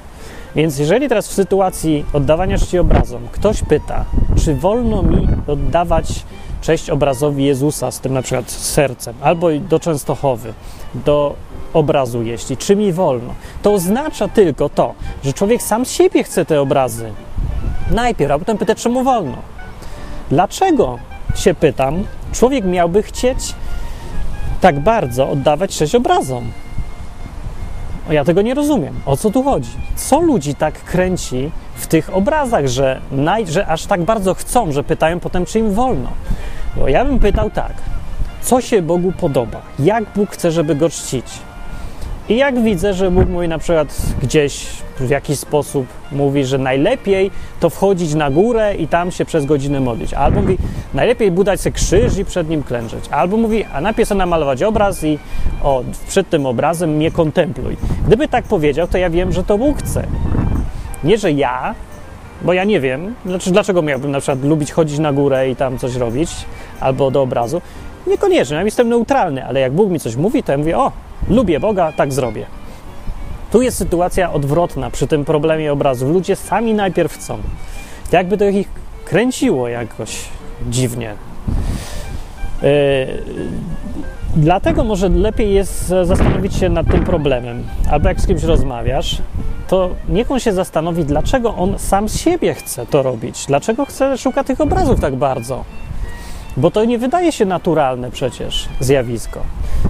[0.56, 4.04] Więc jeżeli teraz w sytuacji oddawania czci obrazom ktoś pyta,
[4.44, 6.24] czy wolno mi oddawać
[6.60, 10.52] cześć obrazowi Jezusa z tym na przykład sercem, albo do Częstochowy,
[10.94, 11.34] do
[11.72, 16.44] obrazu jeśli, czy mi wolno, to oznacza tylko to, że człowiek sam z siebie chce
[16.44, 17.10] te obrazy,
[17.90, 19.36] najpierw, a potem pyta, czemu wolno.
[20.30, 20.98] Dlaczego,
[21.34, 23.54] się pytam, człowiek miałby chcieć
[24.60, 26.44] tak bardzo oddawać cześć obrazom?
[28.10, 28.94] Ja tego nie rozumiem.
[29.06, 29.70] O co tu chodzi?
[29.96, 34.84] Co ludzi tak kręci w tych obrazach, że, naj, że aż tak bardzo chcą, że
[34.84, 36.08] pytają potem, czy im wolno?
[36.76, 37.72] Bo ja bym pytał tak,
[38.42, 39.60] co się Bogu podoba?
[39.78, 41.26] Jak Bóg chce, żeby go czcić?
[42.28, 44.66] I jak widzę, że Bóg mówi na przykład gdzieś
[45.00, 49.80] w jakiś sposób mówi, że najlepiej to wchodzić na górę i tam się przez godzinę
[49.80, 50.14] modlić.
[50.14, 50.58] Albo mówi,
[50.94, 53.04] najlepiej budać sobie krzyż i przed nim klęczeć.
[53.10, 55.18] Albo mówi, a najpierw sobie namalować obraz i
[55.62, 57.76] o, przed tym obrazem mnie kontempluj.
[58.06, 60.06] Gdyby tak powiedział, to ja wiem, że to Bóg chce.
[61.04, 61.74] Nie, że ja,
[62.42, 63.14] bo ja nie wiem,
[63.46, 66.30] dlaczego miałbym na przykład lubić chodzić na górę i tam coś robić,
[66.80, 67.60] albo do obrazu.
[68.06, 70.92] Niekoniecznie, ja jestem neutralny, ale jak Bóg mi coś mówi, to ja mówię, o,
[71.28, 72.46] lubię Boga, tak zrobię.
[73.52, 76.10] Tu jest sytuacja odwrotna przy tym problemie obrazów.
[76.10, 77.38] Ludzie sami najpierw chcą.
[78.12, 78.68] Jakby to ich
[79.04, 80.24] kręciło jakoś
[80.70, 81.14] dziwnie.
[82.62, 82.68] Yy,
[84.36, 87.64] dlatego może lepiej jest zastanowić się nad tym problemem.
[87.90, 89.22] Albo jak z kimś rozmawiasz,
[89.68, 93.46] to niech on się zastanowi, dlaczego on sam siebie chce to robić.
[93.46, 95.64] Dlaczego chce, szuka tych obrazów tak bardzo.
[96.56, 99.40] Bo to nie wydaje się naturalne przecież zjawisko.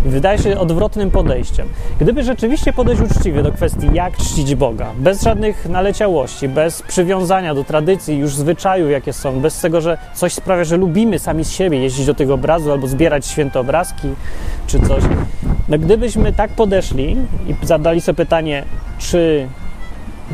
[0.05, 1.68] Wydaje się odwrotnym podejściem.
[2.00, 7.64] Gdyby rzeczywiście podejść uczciwie do kwestii, jak czcić Boga, bez żadnych naleciałości, bez przywiązania do
[7.64, 11.79] tradycji, już zwyczajów, jakie są, bez tego, że coś sprawia, że lubimy sami z siebie
[11.79, 14.09] jeździć do tego obrazu albo zbierać święte obrazki
[14.66, 15.03] czy coś.
[15.68, 18.64] No, gdybyśmy tak podeszli i zadali sobie pytanie,
[18.98, 19.48] czy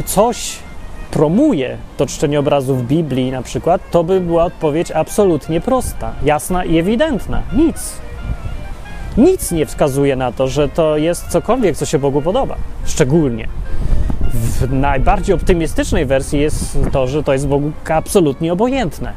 [0.04, 0.58] coś
[1.10, 6.64] promuje to czczenie obrazu w Biblii na przykład, to by była odpowiedź absolutnie prosta, jasna
[6.64, 7.42] i ewidentna.
[7.52, 7.92] Nic.
[9.16, 12.56] Nic nie wskazuje na to, że to jest cokolwiek, co się Bogu podoba.
[12.84, 13.48] Szczególnie.
[14.32, 19.12] W najbardziej optymistycznej wersji jest to, że to jest Bogu absolutnie obojętne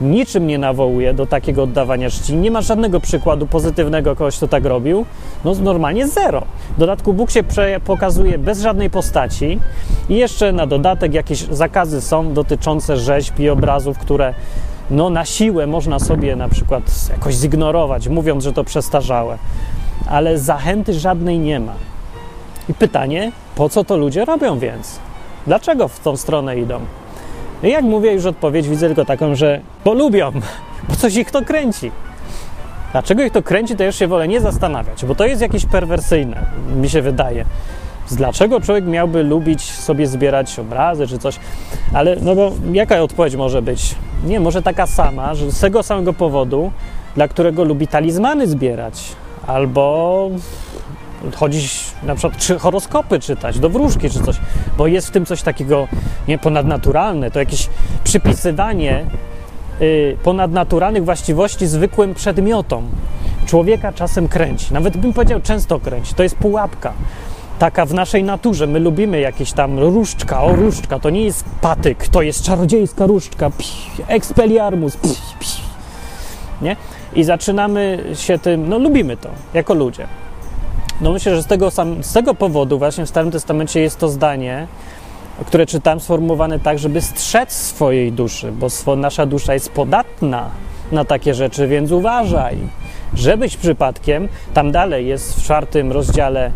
[0.00, 2.36] niczym nie nawołuje do takiego oddawania czci.
[2.36, 5.06] Nie ma żadnego przykładu pozytywnego kogoś, kto tak robił.
[5.44, 6.42] No normalnie zero.
[6.76, 7.42] W dodatku Bóg się
[7.84, 9.58] pokazuje bez żadnej postaci
[10.08, 14.34] i jeszcze na dodatek jakieś zakazy są dotyczące rzeźb i obrazów, które
[14.90, 19.38] no na siłę można sobie na przykład jakoś zignorować, mówiąc, że to przestarzałe.
[20.10, 21.72] Ale zachęty żadnej nie ma.
[22.68, 24.98] I pytanie, po co to ludzie robią więc?
[25.46, 26.80] Dlaczego w tą stronę idą?
[27.62, 30.32] I jak mówię, już odpowiedź widzę tylko taką, że bo lubią,
[30.88, 31.90] bo coś ich to kręci.
[32.92, 36.46] Dlaczego ich to kręci, to już się wolę nie zastanawiać, bo to jest jakieś perwersyjne,
[36.76, 37.44] mi się wydaje.
[38.10, 41.38] Dlaczego człowiek miałby lubić sobie zbierać obrazy czy coś?
[41.92, 43.94] Ale no bo jaka odpowiedź może być?
[44.24, 46.72] Nie, może taka sama, że z tego samego powodu,
[47.14, 49.12] dla którego lubi talizmany zbierać,
[49.46, 50.30] albo
[51.34, 54.36] chodzić na przykład czy horoskopy czytać, do wróżki czy coś,
[54.78, 55.88] bo jest w tym coś takiego
[56.28, 57.68] nie ponadnaturalne, to jakieś
[58.04, 59.04] przypisywanie
[59.80, 62.88] y, ponadnaturalnych właściwości zwykłym przedmiotom.
[63.46, 66.92] Człowieka czasem kręci, nawet bym powiedział często kręci, to jest pułapka.
[67.58, 68.66] Taka w naszej naturze.
[68.66, 73.50] My lubimy jakieś tam różdżka, o różdżka, to nie jest patyk, to jest czarodziejska różdżka,
[74.08, 74.98] expelliarmus,
[76.62, 76.76] nie?
[77.14, 80.06] I zaczynamy się tym, no lubimy to, jako ludzie.
[81.00, 84.08] No myślę, że z tego, sam, z tego powodu właśnie w Starym Testamencie jest to
[84.08, 84.66] zdanie,
[85.46, 90.50] które czytałem, sformułowane tak, żeby strzec swojej duszy, bo nasza dusza jest podatna
[90.92, 92.56] na takie rzeczy, więc uważaj,
[93.14, 96.50] żebyś przypadkiem, tam dalej jest w czwartym rozdziale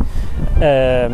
[0.61, 1.11] e,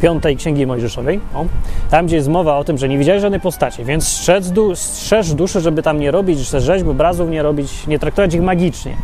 [0.00, 1.44] piątej Księgi Mojżeszowej, o,
[1.90, 5.34] tam gdzie jest mowa o tym, że nie widziałeś żadnej postaci, więc strzeż, du, strzeż
[5.34, 8.96] duszy, żeby tam nie robić rzeźb, obrazów, nie robić, nie traktować ich magicznie.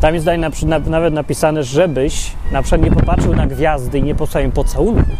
[0.00, 4.14] Tam jest na, na, nawet napisane, żebyś na przykład nie popatrzył na gwiazdy i nie
[4.14, 5.10] posłał im pocałunku.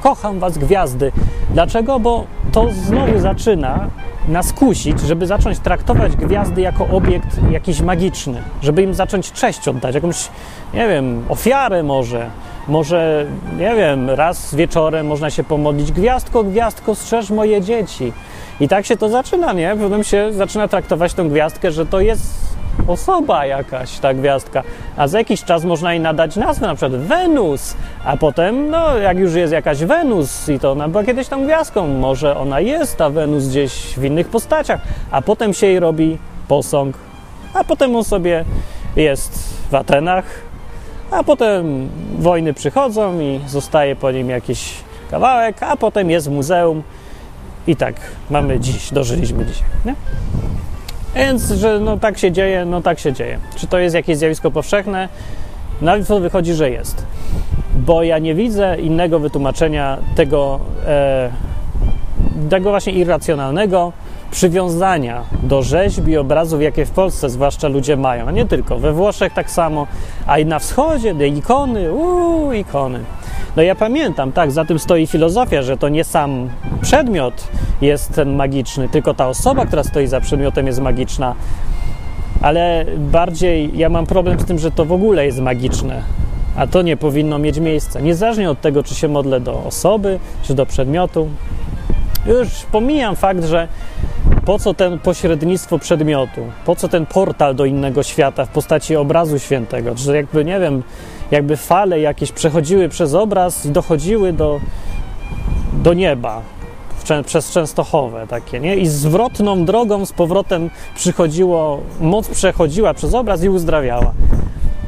[0.00, 1.12] Kocham was gwiazdy.
[1.50, 2.00] Dlaczego?
[2.00, 3.90] Bo to znowu zaczyna
[4.28, 9.94] nas kusić, żeby zacząć traktować gwiazdy jako obiekt jakiś magiczny, żeby im zacząć cześć oddać,
[9.94, 10.28] jakąś,
[10.74, 12.30] nie wiem, ofiarę może,
[12.68, 13.26] może,
[13.58, 18.12] nie wiem, raz wieczorem można się pomodlić, gwiazdko, gwiazdko, strzeż moje dzieci.
[18.60, 19.76] I tak się to zaczyna, nie?
[19.82, 22.55] Potem się zaczyna traktować tą gwiazdkę, że to jest
[22.86, 24.62] osoba jakaś, ta gwiazdka.
[24.96, 29.18] A za jakiś czas można jej nadać nazwę, na przykład Wenus, a potem, no, jak
[29.18, 33.10] już jest jakaś Wenus i to ona była kiedyś tą gwiazdką, może ona jest ta
[33.10, 36.96] Wenus gdzieś w innych postaciach, a potem się jej robi posąg,
[37.54, 38.44] a potem on sobie
[38.96, 40.24] jest w Atenach,
[41.10, 44.74] a potem wojny przychodzą i zostaje po nim jakiś
[45.10, 46.82] kawałek, a potem jest w muzeum.
[47.66, 47.94] I tak
[48.30, 49.94] mamy dziś, dożyliśmy dzisiaj, nie?
[51.16, 53.38] Więc, że no tak się dzieje, no tak się dzieje.
[53.56, 55.08] Czy to jest jakieś zjawisko powszechne?
[55.80, 57.06] Nawet to wychodzi, że jest.
[57.74, 61.30] Bo ja nie widzę innego wytłumaczenia tego, e,
[62.50, 63.92] tego właśnie irracjonalnego
[64.36, 68.78] przywiązania do rzeźb i obrazów, jakie w Polsce zwłaszcza ludzie mają, a nie tylko.
[68.78, 69.86] We Włoszech tak samo,
[70.26, 73.00] a i na wschodzie, te ikony, uuu, ikony.
[73.56, 76.48] No ja pamiętam, tak, za tym stoi filozofia, że to nie sam
[76.80, 77.48] przedmiot
[77.80, 81.34] jest ten magiczny, tylko ta osoba, która stoi za przedmiotem jest magiczna.
[82.42, 86.02] Ale bardziej ja mam problem z tym, że to w ogóle jest magiczne,
[86.56, 88.00] a to nie powinno mieć miejsca.
[88.00, 91.28] Niezależnie od tego, czy się modlę do osoby, czy do przedmiotu.
[92.26, 93.68] Już pomijam fakt, że
[94.46, 99.38] po co ten pośrednictwo przedmiotu, po co ten portal do innego świata w postaci obrazu
[99.38, 100.82] świętego, że jakby, nie wiem,
[101.30, 104.60] jakby fale jakieś przechodziły przez obraz i dochodziły do,
[105.72, 106.42] do nieba
[107.26, 108.76] przez Częstochowę takie, nie?
[108.76, 114.12] I zwrotną drogą z powrotem przychodziło, moc przechodziła przez obraz i uzdrawiała.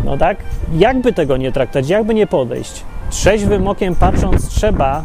[0.05, 0.37] No tak?
[0.75, 2.83] Jakby tego nie traktować, jakby nie podejść?
[3.11, 5.05] Trzeźwym okiem patrząc trzeba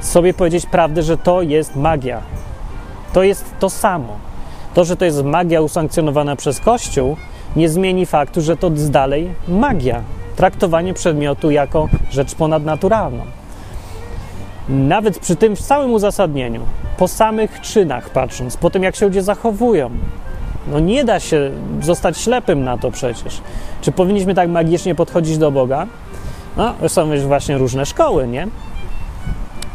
[0.00, 2.22] sobie powiedzieć prawdę, że to jest magia.
[3.12, 4.16] To jest to samo.
[4.74, 7.16] To, że to jest magia usankcjonowana przez Kościół,
[7.56, 10.02] nie zmieni faktu, że to dalej magia
[10.36, 13.24] traktowanie przedmiotu jako rzecz ponadnaturalną.
[14.68, 16.60] Nawet przy tym całym uzasadnieniu,
[16.98, 19.90] po samych czynach patrząc, po tym jak się ludzie zachowują,
[20.70, 21.50] no nie da się
[21.82, 23.40] zostać ślepym na to przecież.
[23.80, 25.86] Czy powinniśmy tak magicznie podchodzić do Boga?
[26.56, 28.48] No, są już właśnie różne szkoły, nie?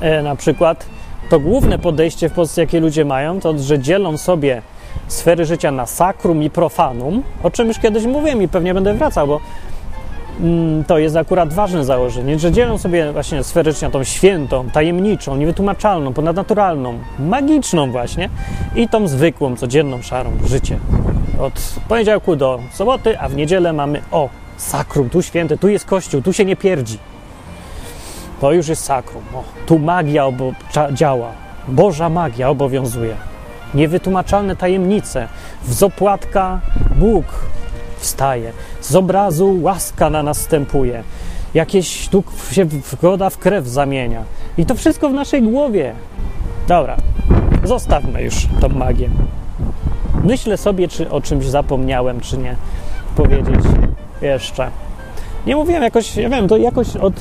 [0.02, 0.86] E, na przykład
[1.30, 4.62] to główne podejście w Polsce, jakie ludzie mają, to że dzielą sobie
[5.08, 9.28] sfery życia na sakrum i profanum, o czym już kiedyś mówiłem i pewnie będę wracał,
[9.28, 9.40] bo
[10.40, 16.14] Mm, to jest akurat ważne założenie, że dzielą sobie właśnie sferycznie tą świętą, tajemniczą, niewytłumaczalną,
[16.14, 18.30] ponadnaturalną, magiczną właśnie
[18.76, 20.80] i tą zwykłą, codzienną, szarą życie.
[21.40, 21.54] Od
[21.88, 26.34] poniedziałku do soboty, a w niedzielę mamy o, sakrum, tu święty, tu jest kościół, tu
[26.34, 26.98] się nie pierdzi.
[28.44, 29.24] To już jest sakrum.
[29.36, 30.54] O, tu magia obo-
[30.94, 31.32] działa.
[31.68, 33.16] Boża magia obowiązuje.
[33.74, 35.28] Niewytłumaczalne tajemnice.
[35.64, 36.60] W opłatka
[36.96, 37.26] Bóg
[37.98, 38.52] wstaje.
[38.82, 41.04] Z obrazu łaska na następuje.
[41.54, 42.66] Jakieś tu się
[43.02, 44.24] woda w krew zamienia.
[44.58, 45.94] I to wszystko w naszej głowie.
[46.68, 46.98] Dobra,
[47.64, 49.10] zostawmy już tą magię.
[50.24, 52.56] Myślę sobie, czy o czymś zapomniałem, czy nie
[53.16, 53.66] powiedzieć
[54.22, 54.70] jeszcze.
[55.46, 57.14] Nie mówiłem jakoś, ja wiem, to jakoś od,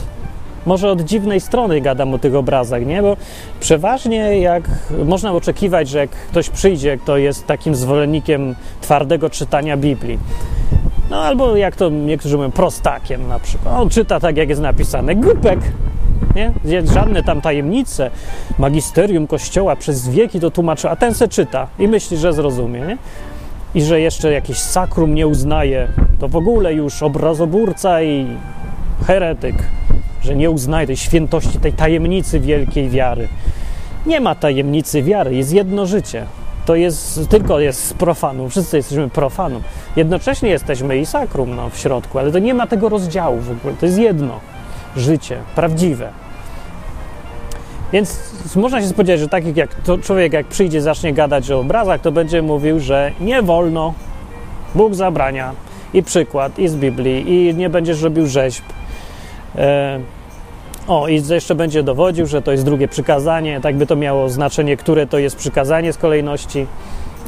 [0.67, 3.03] może od dziwnej strony gadam o tych obrazach, nie?
[3.03, 3.17] Bo
[3.61, 4.63] przeważnie jak
[5.05, 10.19] można oczekiwać, że jak ktoś przyjdzie, kto jest takim zwolennikiem twardego czytania Biblii,
[11.11, 13.75] no albo jak to niektórzy mówią, prostakiem na przykład.
[13.81, 15.15] On czyta tak, jak jest napisane.
[15.15, 15.61] Głupek.
[16.35, 16.53] Nie?
[16.95, 18.11] Żadne tam tajemnice,
[18.59, 22.81] magisterium kościoła przez wieki to tłumaczy, a ten se czyta i myśli, że zrozumie.
[22.81, 22.99] Nie?
[23.75, 25.89] I że jeszcze jakieś sakrum nie uznaje,
[26.21, 28.27] to w ogóle już obrazoburca i
[29.03, 29.57] heretyk,
[30.23, 33.29] że nie uznaje tej świętości, tej tajemnicy wielkiej wiary.
[34.07, 36.27] Nie ma tajemnicy wiary, jest jedno życie
[36.67, 38.49] to jest tylko jest z profanu.
[38.49, 39.63] Wszyscy jesteśmy profanum.
[39.97, 43.75] Jednocześnie jesteśmy i sakrum no, w środku, ale to nie ma tego rozdziału w ogóle.
[43.81, 44.41] To jest jedno
[44.97, 46.09] życie, prawdziwe.
[47.93, 52.13] Więc można się spodziewać, że taki jak człowiek, jak przyjdzie, zacznie gadać o obrazach, to
[52.13, 53.95] będzie mówił, że nie wolno,
[54.75, 55.53] Bóg zabrania.
[55.95, 58.63] I przykład, i z Biblii, i nie będziesz robił rzeźb.
[59.57, 60.01] E,
[60.89, 64.77] o, i jeszcze będzie dowodził, że to jest drugie przykazanie, tak by to miało znaczenie,
[64.77, 66.67] które to jest przykazanie z kolejności.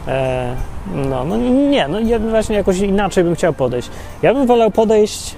[0.09, 0.57] E,
[0.95, 3.91] no, no nie, no ja właśnie jakoś inaczej bym chciał podejść.
[4.23, 5.35] Ja bym wolał podejść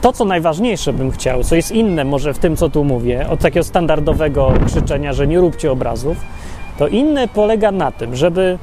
[0.00, 3.40] to, co najważniejsze bym chciał, co jest inne może w tym, co tu mówię, od
[3.40, 6.16] takiego standardowego krzyczenia, że nie róbcie obrazów,
[6.78, 8.58] to inne polega na tym, żeby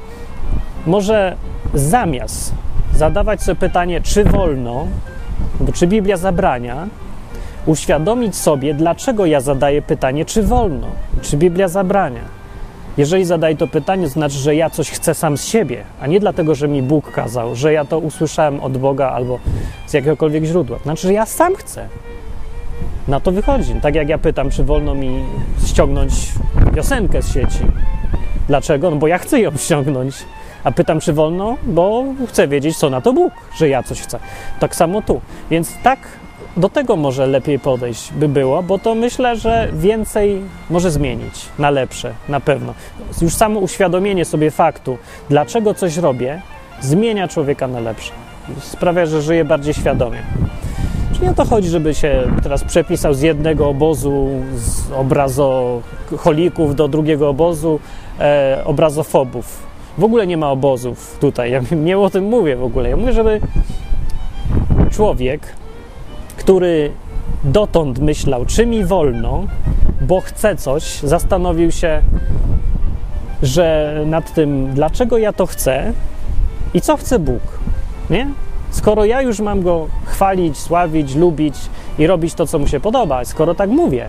[0.86, 1.36] może
[1.74, 2.54] zamiast
[2.94, 4.86] zadawać sobie pytanie, czy wolno,
[5.74, 6.86] czy Biblia zabrania,
[7.66, 10.86] uświadomić sobie, dlaczego ja zadaję pytanie, czy wolno,
[11.22, 12.42] czy Biblia zabrania.
[12.96, 16.20] Jeżeli zadaję to pytanie, to znaczy, że ja coś chcę sam z siebie, a nie
[16.20, 19.38] dlatego, że mi Bóg kazał, że ja to usłyszałem od Boga albo
[19.86, 20.78] z jakiegokolwiek źródła.
[20.78, 21.88] Znaczy, że ja sam chcę.
[23.08, 23.74] Na to wychodzi.
[23.74, 25.24] Tak jak ja pytam, czy wolno mi
[25.66, 26.12] ściągnąć
[26.74, 27.58] piosenkę z sieci.
[28.48, 28.90] Dlaczego?
[28.90, 30.14] No bo ja chcę ją ściągnąć.
[30.64, 34.18] A pytam, czy wolno, bo chcę wiedzieć, co na to Bóg, że ja coś chcę.
[34.60, 35.20] Tak samo tu.
[35.50, 35.98] Więc tak
[36.56, 41.70] do tego może lepiej podejść by było, bo to myślę, że więcej może zmienić na
[41.70, 42.74] lepsze, na pewno.
[43.22, 44.98] Już samo uświadomienie sobie faktu,
[45.30, 46.42] dlaczego coś robię,
[46.80, 48.12] zmienia człowieka na lepsze.
[48.60, 50.18] Sprawia, że żyje bardziej świadomie.
[51.14, 57.28] Czyli o to chodzi, żeby się teraz przepisał z jednego obozu z obrazoholików do drugiego
[57.28, 57.80] obozu
[58.20, 59.62] e, obrazofobów.
[59.98, 61.50] W ogóle nie ma obozów tutaj.
[61.50, 62.88] Ja nie o tym mówię w ogóle.
[62.90, 63.40] Ja mówię, żeby
[64.90, 65.61] człowiek
[66.42, 66.92] który
[67.44, 69.44] dotąd myślał, czy mi wolno,
[70.00, 72.02] bo chce coś, zastanowił się,
[73.42, 75.92] że nad tym, dlaczego ja to chcę
[76.74, 77.42] i co chce Bóg.
[78.10, 78.28] Nie?
[78.70, 81.54] Skoro ja już mam go chwalić, sławić, lubić
[81.98, 84.08] i robić to, co mu się podoba, skoro tak mówię,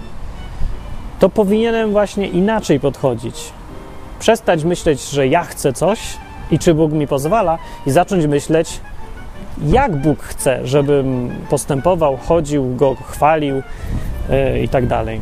[1.20, 3.36] to powinienem właśnie inaczej podchodzić.
[4.20, 6.00] Przestać myśleć, że ja chcę coś
[6.52, 7.58] i czy Bóg mi pozwala,
[7.88, 8.80] i zacząć myśleć,
[9.62, 13.56] jak Bóg chce, żebym postępował, chodził, go chwalił
[14.30, 15.22] yy, i tak dalej.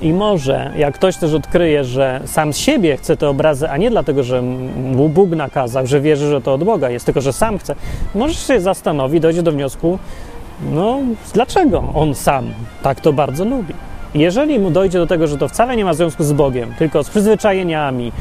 [0.00, 3.90] I może, jak ktoś też odkryje, że sam z siebie chce te obrazy, a nie
[3.90, 7.58] dlatego, że mu Bóg nakazał, że wierzy, że to od Boga jest, tylko że sam
[7.58, 7.74] chce,
[8.14, 9.98] może się zastanowi, dojdzie do wniosku,
[10.72, 10.98] no
[11.34, 12.50] dlaczego on sam
[12.82, 13.74] tak to bardzo lubi.
[14.14, 17.10] Jeżeli mu dojdzie do tego, że to wcale nie ma związku z Bogiem, tylko z
[17.10, 18.12] przyzwyczajeniami,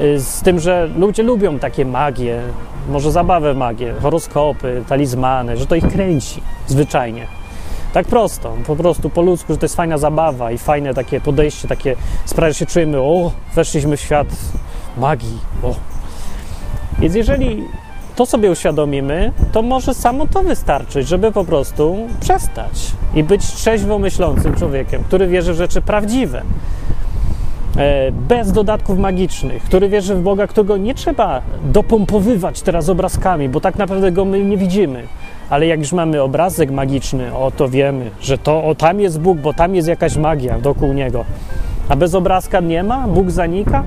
[0.00, 2.42] y, z tym, że ludzie lubią takie magie,
[2.90, 7.26] może zabawę magię, horoskopy, talizmany, że to ich kręci zwyczajnie.
[7.92, 11.68] Tak prosto, po prostu po ludzku, że to jest fajna zabawa i fajne takie podejście,
[11.68, 14.28] takie sprawia, że się czujemy, o, weszliśmy w świat
[14.96, 15.74] magii, o.
[16.98, 17.64] Więc jeżeli
[18.16, 23.98] to sobie uświadomimy, to może samo to wystarczyć, żeby po prostu przestać i być trzeźwo
[23.98, 26.42] myślącym człowiekiem, który wierzy w rzeczy prawdziwe,
[28.28, 33.76] bez dodatków magicznych, który wierzy w Boga, którego nie trzeba dopompowywać teraz obrazkami, bo tak
[33.76, 35.02] naprawdę go my nie widzimy.
[35.50, 39.38] Ale jak już mamy obrazek magiczny, o to wiemy, że to o, tam jest Bóg,
[39.38, 41.24] bo tam jest jakaś magia wokół niego.
[41.88, 43.84] A bez obrazka nie ma, Bóg zanika,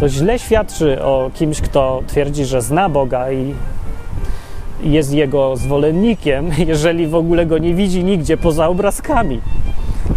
[0.00, 3.54] to źle świadczy o kimś, kto twierdzi, że zna Boga i
[4.82, 9.40] jest jego zwolennikiem, jeżeli w ogóle go nie widzi nigdzie poza obrazkami.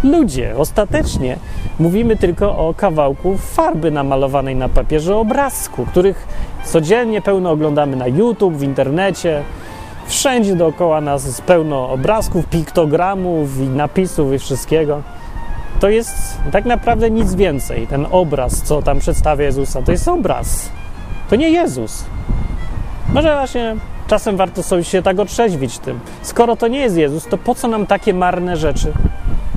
[0.04, 1.36] Ludzie, ostatecznie
[1.78, 6.28] mówimy tylko o kawałku farby namalowanej na papierze obrazku, których
[6.64, 9.42] codziennie pełno oglądamy na YouTube, w internecie.
[10.06, 15.02] Wszędzie dookoła nas jest pełno obrazków, piktogramów i napisów i wszystkiego
[15.82, 17.86] to jest tak naprawdę nic więcej.
[17.86, 20.70] Ten obraz, co tam przedstawia Jezusa, to jest obraz.
[21.30, 22.04] To nie Jezus.
[23.12, 23.76] Może właśnie
[24.06, 26.00] czasem warto sobie się tak otrzeźwić tym.
[26.22, 28.92] Skoro to nie jest Jezus, to po co nam takie marne rzeczy?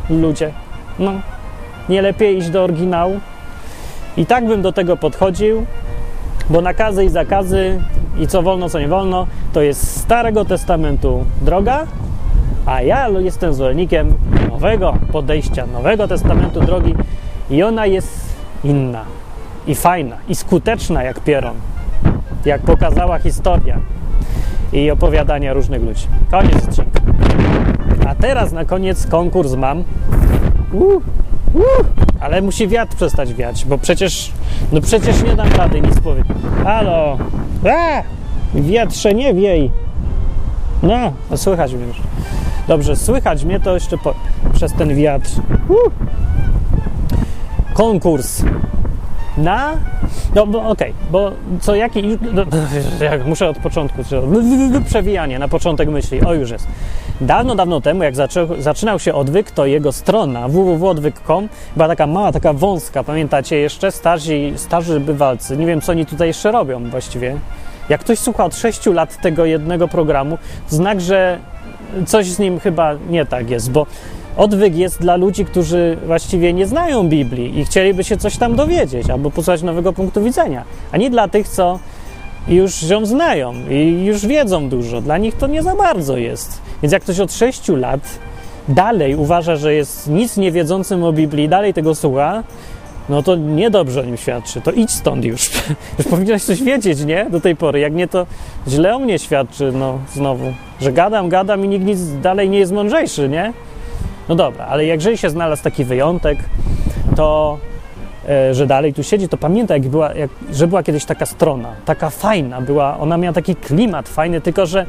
[0.09, 0.51] Ludzie.
[0.99, 1.11] No,
[1.89, 3.19] nie lepiej iść do oryginału?
[4.17, 5.65] I tak bym do tego podchodził,
[6.49, 7.81] bo nakazy i zakazy
[8.19, 11.85] i co wolno, co nie wolno, to jest Starego Testamentu droga,
[12.65, 14.13] a ja jestem zwolennikiem
[14.49, 16.95] nowego podejścia, nowego testamentu drogi
[17.49, 19.05] i ona jest inna
[19.67, 21.55] i fajna i skuteczna jak pieron,
[22.45, 23.77] jak pokazała historia
[24.73, 26.07] i opowiadania różnych ludzi.
[26.31, 26.99] Koniec odcinka.
[28.05, 29.83] A teraz na koniec konkurs mam.
[30.73, 31.01] Uh,
[31.53, 31.85] uh,
[32.19, 34.31] ale musi wiatr przestać wiać, bo przecież,
[34.71, 36.37] no przecież nie dam rady nic powiedzieć.
[36.63, 37.17] Halo!
[37.69, 38.03] A!
[38.55, 39.71] Wietrze, nie wiej!
[40.83, 41.97] No, no słychać mnie już.
[42.67, 44.13] Dobrze, słychać mnie to jeszcze po,
[44.53, 45.29] przez ten wiatr.
[45.69, 45.91] Uh.
[47.73, 48.43] Konkurs
[49.37, 49.73] na.
[50.35, 51.31] No, bo okej, okay, bo
[51.61, 52.03] co jaki.
[52.33, 52.45] No,
[53.25, 54.01] muszę od początku.
[54.85, 56.21] Przewijanie na początek myśli.
[56.21, 56.67] O, już jest.
[57.21, 58.15] Dawno, dawno temu, jak
[58.57, 63.03] zaczynał się odwyk, to jego strona www.odwyk.com była taka mała, taka wąska.
[63.03, 63.91] Pamiętacie jeszcze?
[63.91, 65.57] Starzy, starzy bywalcy.
[65.57, 67.37] Nie wiem, co oni tutaj jeszcze robią właściwie.
[67.89, 70.37] Jak ktoś słucha od 6 lat tego jednego programu,
[70.69, 71.39] znak, że
[72.05, 73.85] coś z nim chyba nie tak jest, bo
[74.37, 79.09] odwyk jest dla ludzi, którzy właściwie nie znają Biblii i chcieliby się coś tam dowiedzieć
[79.09, 81.79] albo posłuchać nowego punktu widzenia, a nie dla tych, co
[82.47, 85.01] już ją znają i już wiedzą dużo.
[85.01, 86.61] Dla nich to nie za bardzo jest.
[86.81, 88.19] Więc jak ktoś od 6 lat
[88.67, 92.43] dalej uważa, że jest nic niewiedzącym o Biblii, dalej tego słucha,
[93.09, 94.61] no to niedobrze o nim świadczy.
[94.61, 95.49] To idź stąd już.
[95.97, 97.27] już powinieneś coś wiedzieć, nie?
[97.29, 97.79] Do tej pory.
[97.79, 98.25] Jak nie, to
[98.67, 100.53] źle o mnie świadczy, no znowu.
[100.81, 103.53] Że gadam, gadam i nikt nic dalej nie jest mądrzejszy, nie?
[104.29, 106.37] No dobra, ale jeżeli się znalazł taki wyjątek,
[107.15, 107.57] to
[108.29, 111.73] e, że dalej tu siedzi, to pamiętaj, jak była, jak, że była kiedyś taka strona,
[111.85, 114.85] taka fajna była, ona miała taki klimat fajny, tylko że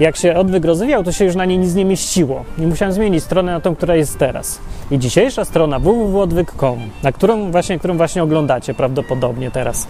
[0.00, 2.44] jak się odwyk rozwijał, to się już na niej nic nie mieściło.
[2.58, 4.60] I musiałem zmienić stronę na tą, która jest teraz.
[4.90, 9.88] I dzisiejsza strona www.odwyk.com, na którą właśnie, którą właśnie oglądacie prawdopodobnie teraz,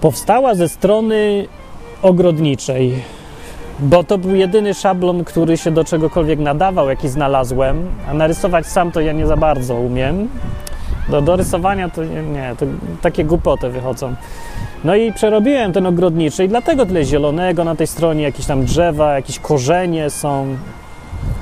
[0.00, 1.46] powstała ze strony
[2.02, 3.02] ogrodniczej,
[3.78, 8.92] bo to był jedyny szablon, który się do czegokolwiek nadawał, jaki znalazłem, a narysować sam
[8.92, 10.28] to ja nie za bardzo umiem.
[11.08, 12.66] Do, do rysowania to nie, to
[13.02, 14.14] takie głupoty wychodzą.
[14.84, 19.14] No i przerobiłem ten ogrodniczy i dlatego tyle zielonego na tej stronie, jakieś tam drzewa,
[19.14, 20.56] jakieś korzenie są.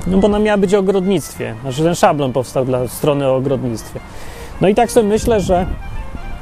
[0.07, 1.55] No bo ona miała być o ogrodnictwie.
[1.61, 3.99] Znaczy ten szablon powstał dla strony o ogrodnictwie.
[4.61, 5.65] No i tak sobie myślę, że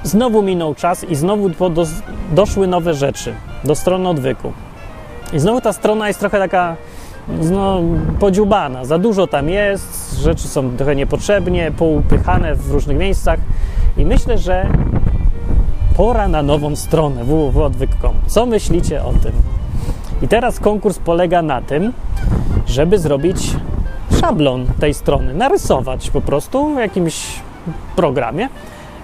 [0.03, 1.85] znowu minął czas i znowu do,
[2.31, 3.33] doszły nowe rzeczy
[3.63, 4.53] do strony odwyku.
[5.33, 6.75] I znowu ta strona jest trochę taka
[7.27, 7.81] no,
[8.19, 8.85] podziubana.
[8.85, 13.39] Za dużo tam jest, rzeczy są trochę niepotrzebnie, poupychane w różnych miejscach.
[13.97, 14.67] I myślę, że
[15.97, 18.13] pora na nową stronę www.odwyk.com.
[18.27, 19.31] Co myślicie o tym?
[20.21, 21.93] I teraz konkurs polega na tym,
[22.67, 23.37] żeby zrobić
[24.21, 27.25] szablon tej strony, narysować po prostu w jakimś
[27.95, 28.49] programie.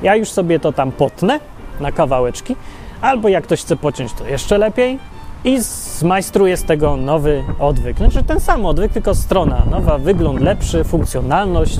[0.01, 1.39] Ja już sobie to tam potnę
[1.79, 2.55] na kawałeczki,
[3.01, 4.99] albo jak ktoś chce pociąć, to jeszcze lepiej
[5.43, 7.97] i zmajstruję z tego nowy odwyk.
[7.97, 11.77] Znaczy ten sam odwyk, tylko strona nowa, wygląd lepszy, funkcjonalność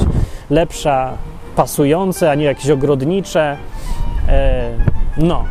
[0.49, 1.17] lepsza,
[1.55, 3.57] pasujące, a nie jakieś ogrodnicze.
[4.27, 4.69] E,
[5.17, 5.45] no.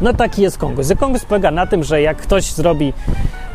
[0.00, 0.92] No taki jest konkurs.
[1.00, 2.92] Konkurs polega na tym, że jak ktoś zrobi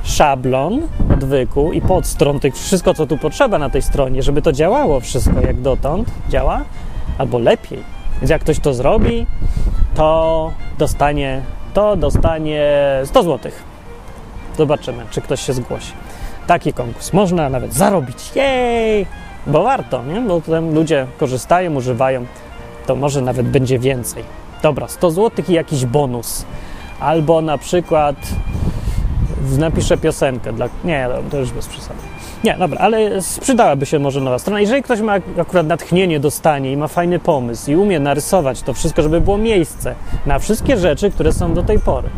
[0.04, 0.82] szablon
[1.14, 5.42] odwyku i podstron, tych wszystko co tu potrzeba na tej stronie, żeby to działało wszystko
[5.42, 6.62] jak dotąd działa,
[7.18, 7.84] albo lepiej.
[8.22, 9.26] Więc jak ktoś to zrobi,
[9.96, 11.42] to dostanie,
[11.74, 12.72] to dostanie
[13.06, 13.52] 100 zł.
[14.58, 15.92] Zobaczymy, czy ktoś się zgłosi.
[16.48, 17.14] Taki konkurs.
[17.14, 18.36] Można nawet zarobić.
[18.36, 19.06] Jej!
[19.48, 20.22] Bo warto, nie?
[20.22, 22.26] Bo potem ludzie korzystają, używają.
[22.86, 24.24] To może nawet będzie więcej.
[24.62, 26.46] Dobra, 100 zł i jakiś bonus.
[27.00, 28.16] Albo na przykład
[29.58, 30.70] napiszę piosenkę dla...
[30.84, 32.13] Nie, to już bez przesady.
[32.44, 34.62] Nie, dobra, ale sprzedałaby się może nowa strona.
[34.62, 39.02] Jeżeli ktoś ma akurat natchnienie dostanie i ma fajny pomysł i umie narysować to wszystko,
[39.02, 42.10] żeby było miejsce na wszystkie rzeczy, które są do tej pory,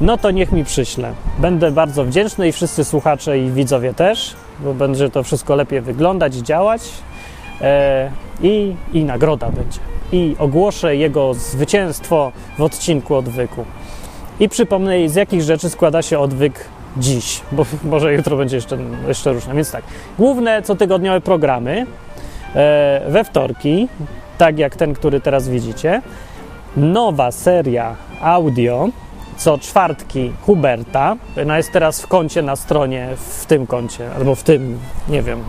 [0.00, 1.12] no to niech mi przyśle.
[1.38, 6.34] Będę bardzo wdzięczny i wszyscy słuchacze i widzowie też, bo będzie to wszystko lepiej wyglądać
[6.34, 6.82] działać.
[7.60, 8.10] E,
[8.42, 9.78] i, I nagroda będzie
[10.12, 13.64] i ogłoszę jego zwycięstwo w odcinku odwyku.
[14.40, 16.64] I przypomnę, z jakich rzeczy składa się odwyk
[16.96, 18.78] dziś, bo może jutro będzie jeszcze,
[19.08, 19.54] jeszcze różne.
[19.54, 19.84] Więc tak,
[20.18, 21.86] główne cotygodniowe programy
[22.54, 23.88] e, we wtorki,
[24.38, 26.02] tak jak ten, który teraz widzicie.
[26.76, 28.88] Nowa seria audio,
[29.36, 31.16] co czwartki Huberta.
[31.42, 34.78] Ona jest teraz w koncie na stronie, w tym koncie, albo w tym,
[35.08, 35.44] nie wiem,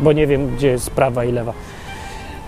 [0.00, 1.52] bo nie wiem, gdzie jest prawa i lewa.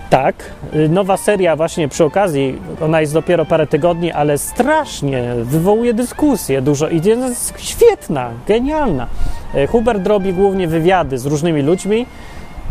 [0.09, 0.35] Tak,
[0.75, 6.61] y, nowa seria właśnie przy okazji, ona jest dopiero parę tygodni, ale strasznie wywołuje dyskusję
[6.61, 9.07] dużo i jest świetna, genialna.
[9.55, 12.05] Y, Hubert robi głównie wywiady z różnymi ludźmi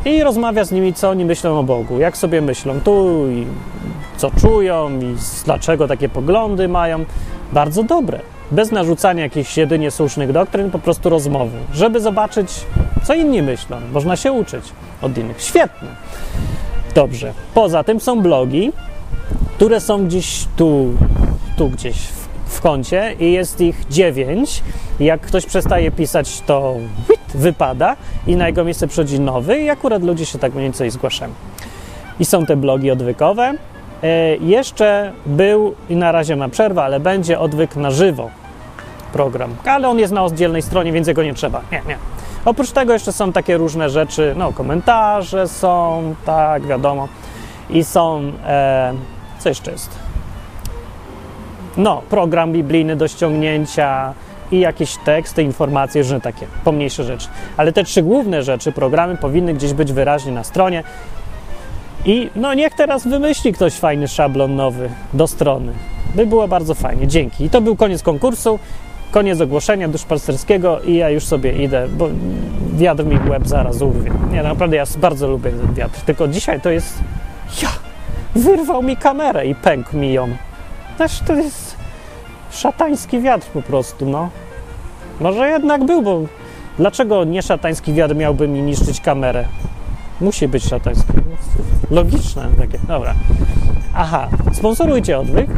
[0.04, 3.46] i rozmawia z nimi, co oni myślą o Bogu, jak sobie myślą tu i
[4.16, 7.04] co czują i dlaczego takie poglądy mają.
[7.52, 8.20] Bardzo dobre.
[8.50, 12.48] Bez narzucania jakichś jedynie słusznych doktryn, po prostu rozmowy, żeby zobaczyć,
[13.02, 13.76] co inni myślą.
[13.92, 14.64] Można się uczyć
[15.02, 15.42] od innych.
[15.42, 15.88] Świetne.
[16.94, 17.32] Dobrze.
[17.54, 18.72] Poza tym są blogi,
[19.56, 20.94] które są gdzieś tu,
[21.56, 24.62] tu gdzieś w, w kącie i jest ich dziewięć.
[25.00, 26.74] Jak ktoś przestaje pisać, to
[27.34, 31.32] wypada i na jego miejsce przychodzi nowy i akurat ludzie się tak mniej więcej zgłaszają.
[32.20, 33.54] I są te blogi odwykowe.
[34.02, 38.30] E, jeszcze był i na razie ma przerwę, ale będzie odwyk na żywo
[39.12, 39.54] program.
[39.64, 41.62] Ale on jest na oddzielnej stronie, więc jego nie trzeba.
[41.72, 41.96] Nie, nie.
[42.44, 47.08] Oprócz tego jeszcze są takie różne rzeczy, no komentarze są, tak, wiadomo.
[47.70, 48.92] I są, e,
[49.38, 49.90] co jeszcze jest?
[51.76, 54.14] No, program biblijny do ściągnięcia
[54.50, 57.28] i jakieś teksty, informacje, różne takie pomniejsze rzeczy.
[57.56, 60.82] Ale te trzy główne rzeczy, programy powinny gdzieś być wyraźnie na stronie.
[62.04, 65.72] I no niech teraz wymyśli ktoś fajny szablon nowy do strony.
[66.14, 67.06] By było bardzo fajnie.
[67.06, 67.44] Dzięki.
[67.44, 68.58] I to był koniec konkursu.
[69.10, 72.08] Koniec ogłoszenia duszpasterskiego i ja już sobie idę, bo
[72.76, 74.10] wiatr mi łeb zaraz urwie.
[74.32, 76.98] Nie, naprawdę ja bardzo lubię ten wiatr, tylko dzisiaj to jest...
[77.62, 77.68] Ja!
[78.34, 80.28] Wyrwał mi kamerę i pękł mi ją.
[80.96, 81.76] Znaczy to jest
[82.50, 84.30] szatański wiatr po prostu, no.
[85.20, 86.20] Może jednak był, bo
[86.78, 89.44] dlaczego nie szatański wiatr miałby mi niszczyć kamerę?
[90.20, 91.12] Musi być szatański.
[91.90, 92.78] Logiczne takie.
[92.88, 93.14] Dobra.
[93.96, 95.50] Aha, sponsorujcie odwyk,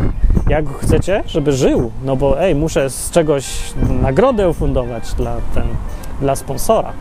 [0.49, 1.91] jak chcecie, żeby żył.
[2.05, 5.65] No bo ej, muszę z czegoś nagrodę ufundować dla, ten,
[6.21, 6.93] dla sponsora.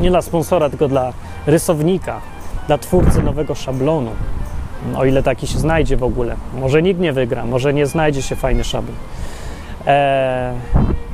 [0.00, 1.12] Nie dla sponsora, tylko dla
[1.46, 2.20] rysownika,
[2.66, 4.10] dla twórcy nowego szablonu.
[4.96, 6.36] O ile taki się znajdzie w ogóle.
[6.60, 8.96] Może nikt nie wygra, może nie znajdzie się fajny szablon.
[9.86, 10.54] Eee,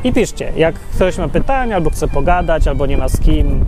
[0.04, 3.64] I piszcie, jak ktoś ma pytania, albo chce pogadać, albo nie ma z kim.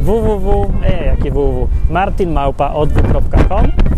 [0.00, 3.97] www, e, jakie www, martinmałpaodwyk.com e,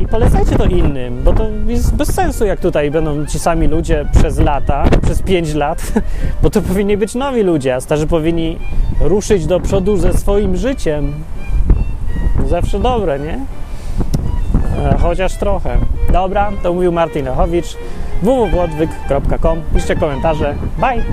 [0.00, 4.06] i polecajcie to innym, bo to jest bez sensu, jak tutaj będą ci sami ludzie
[4.12, 5.92] przez lata, przez 5 lat,
[6.42, 8.58] bo to powinni być nowi ludzie, a starzy powinni
[9.00, 11.12] ruszyć do przodu ze swoim życiem.
[12.46, 13.38] Zawsze dobre, nie?
[14.84, 15.78] E, chociaż trochę.
[16.12, 17.76] Dobra, to mówił Martin Lechowicz
[18.22, 19.62] www.odwyk.com.
[19.74, 20.54] Piszcie komentarze.
[20.78, 21.04] Bye!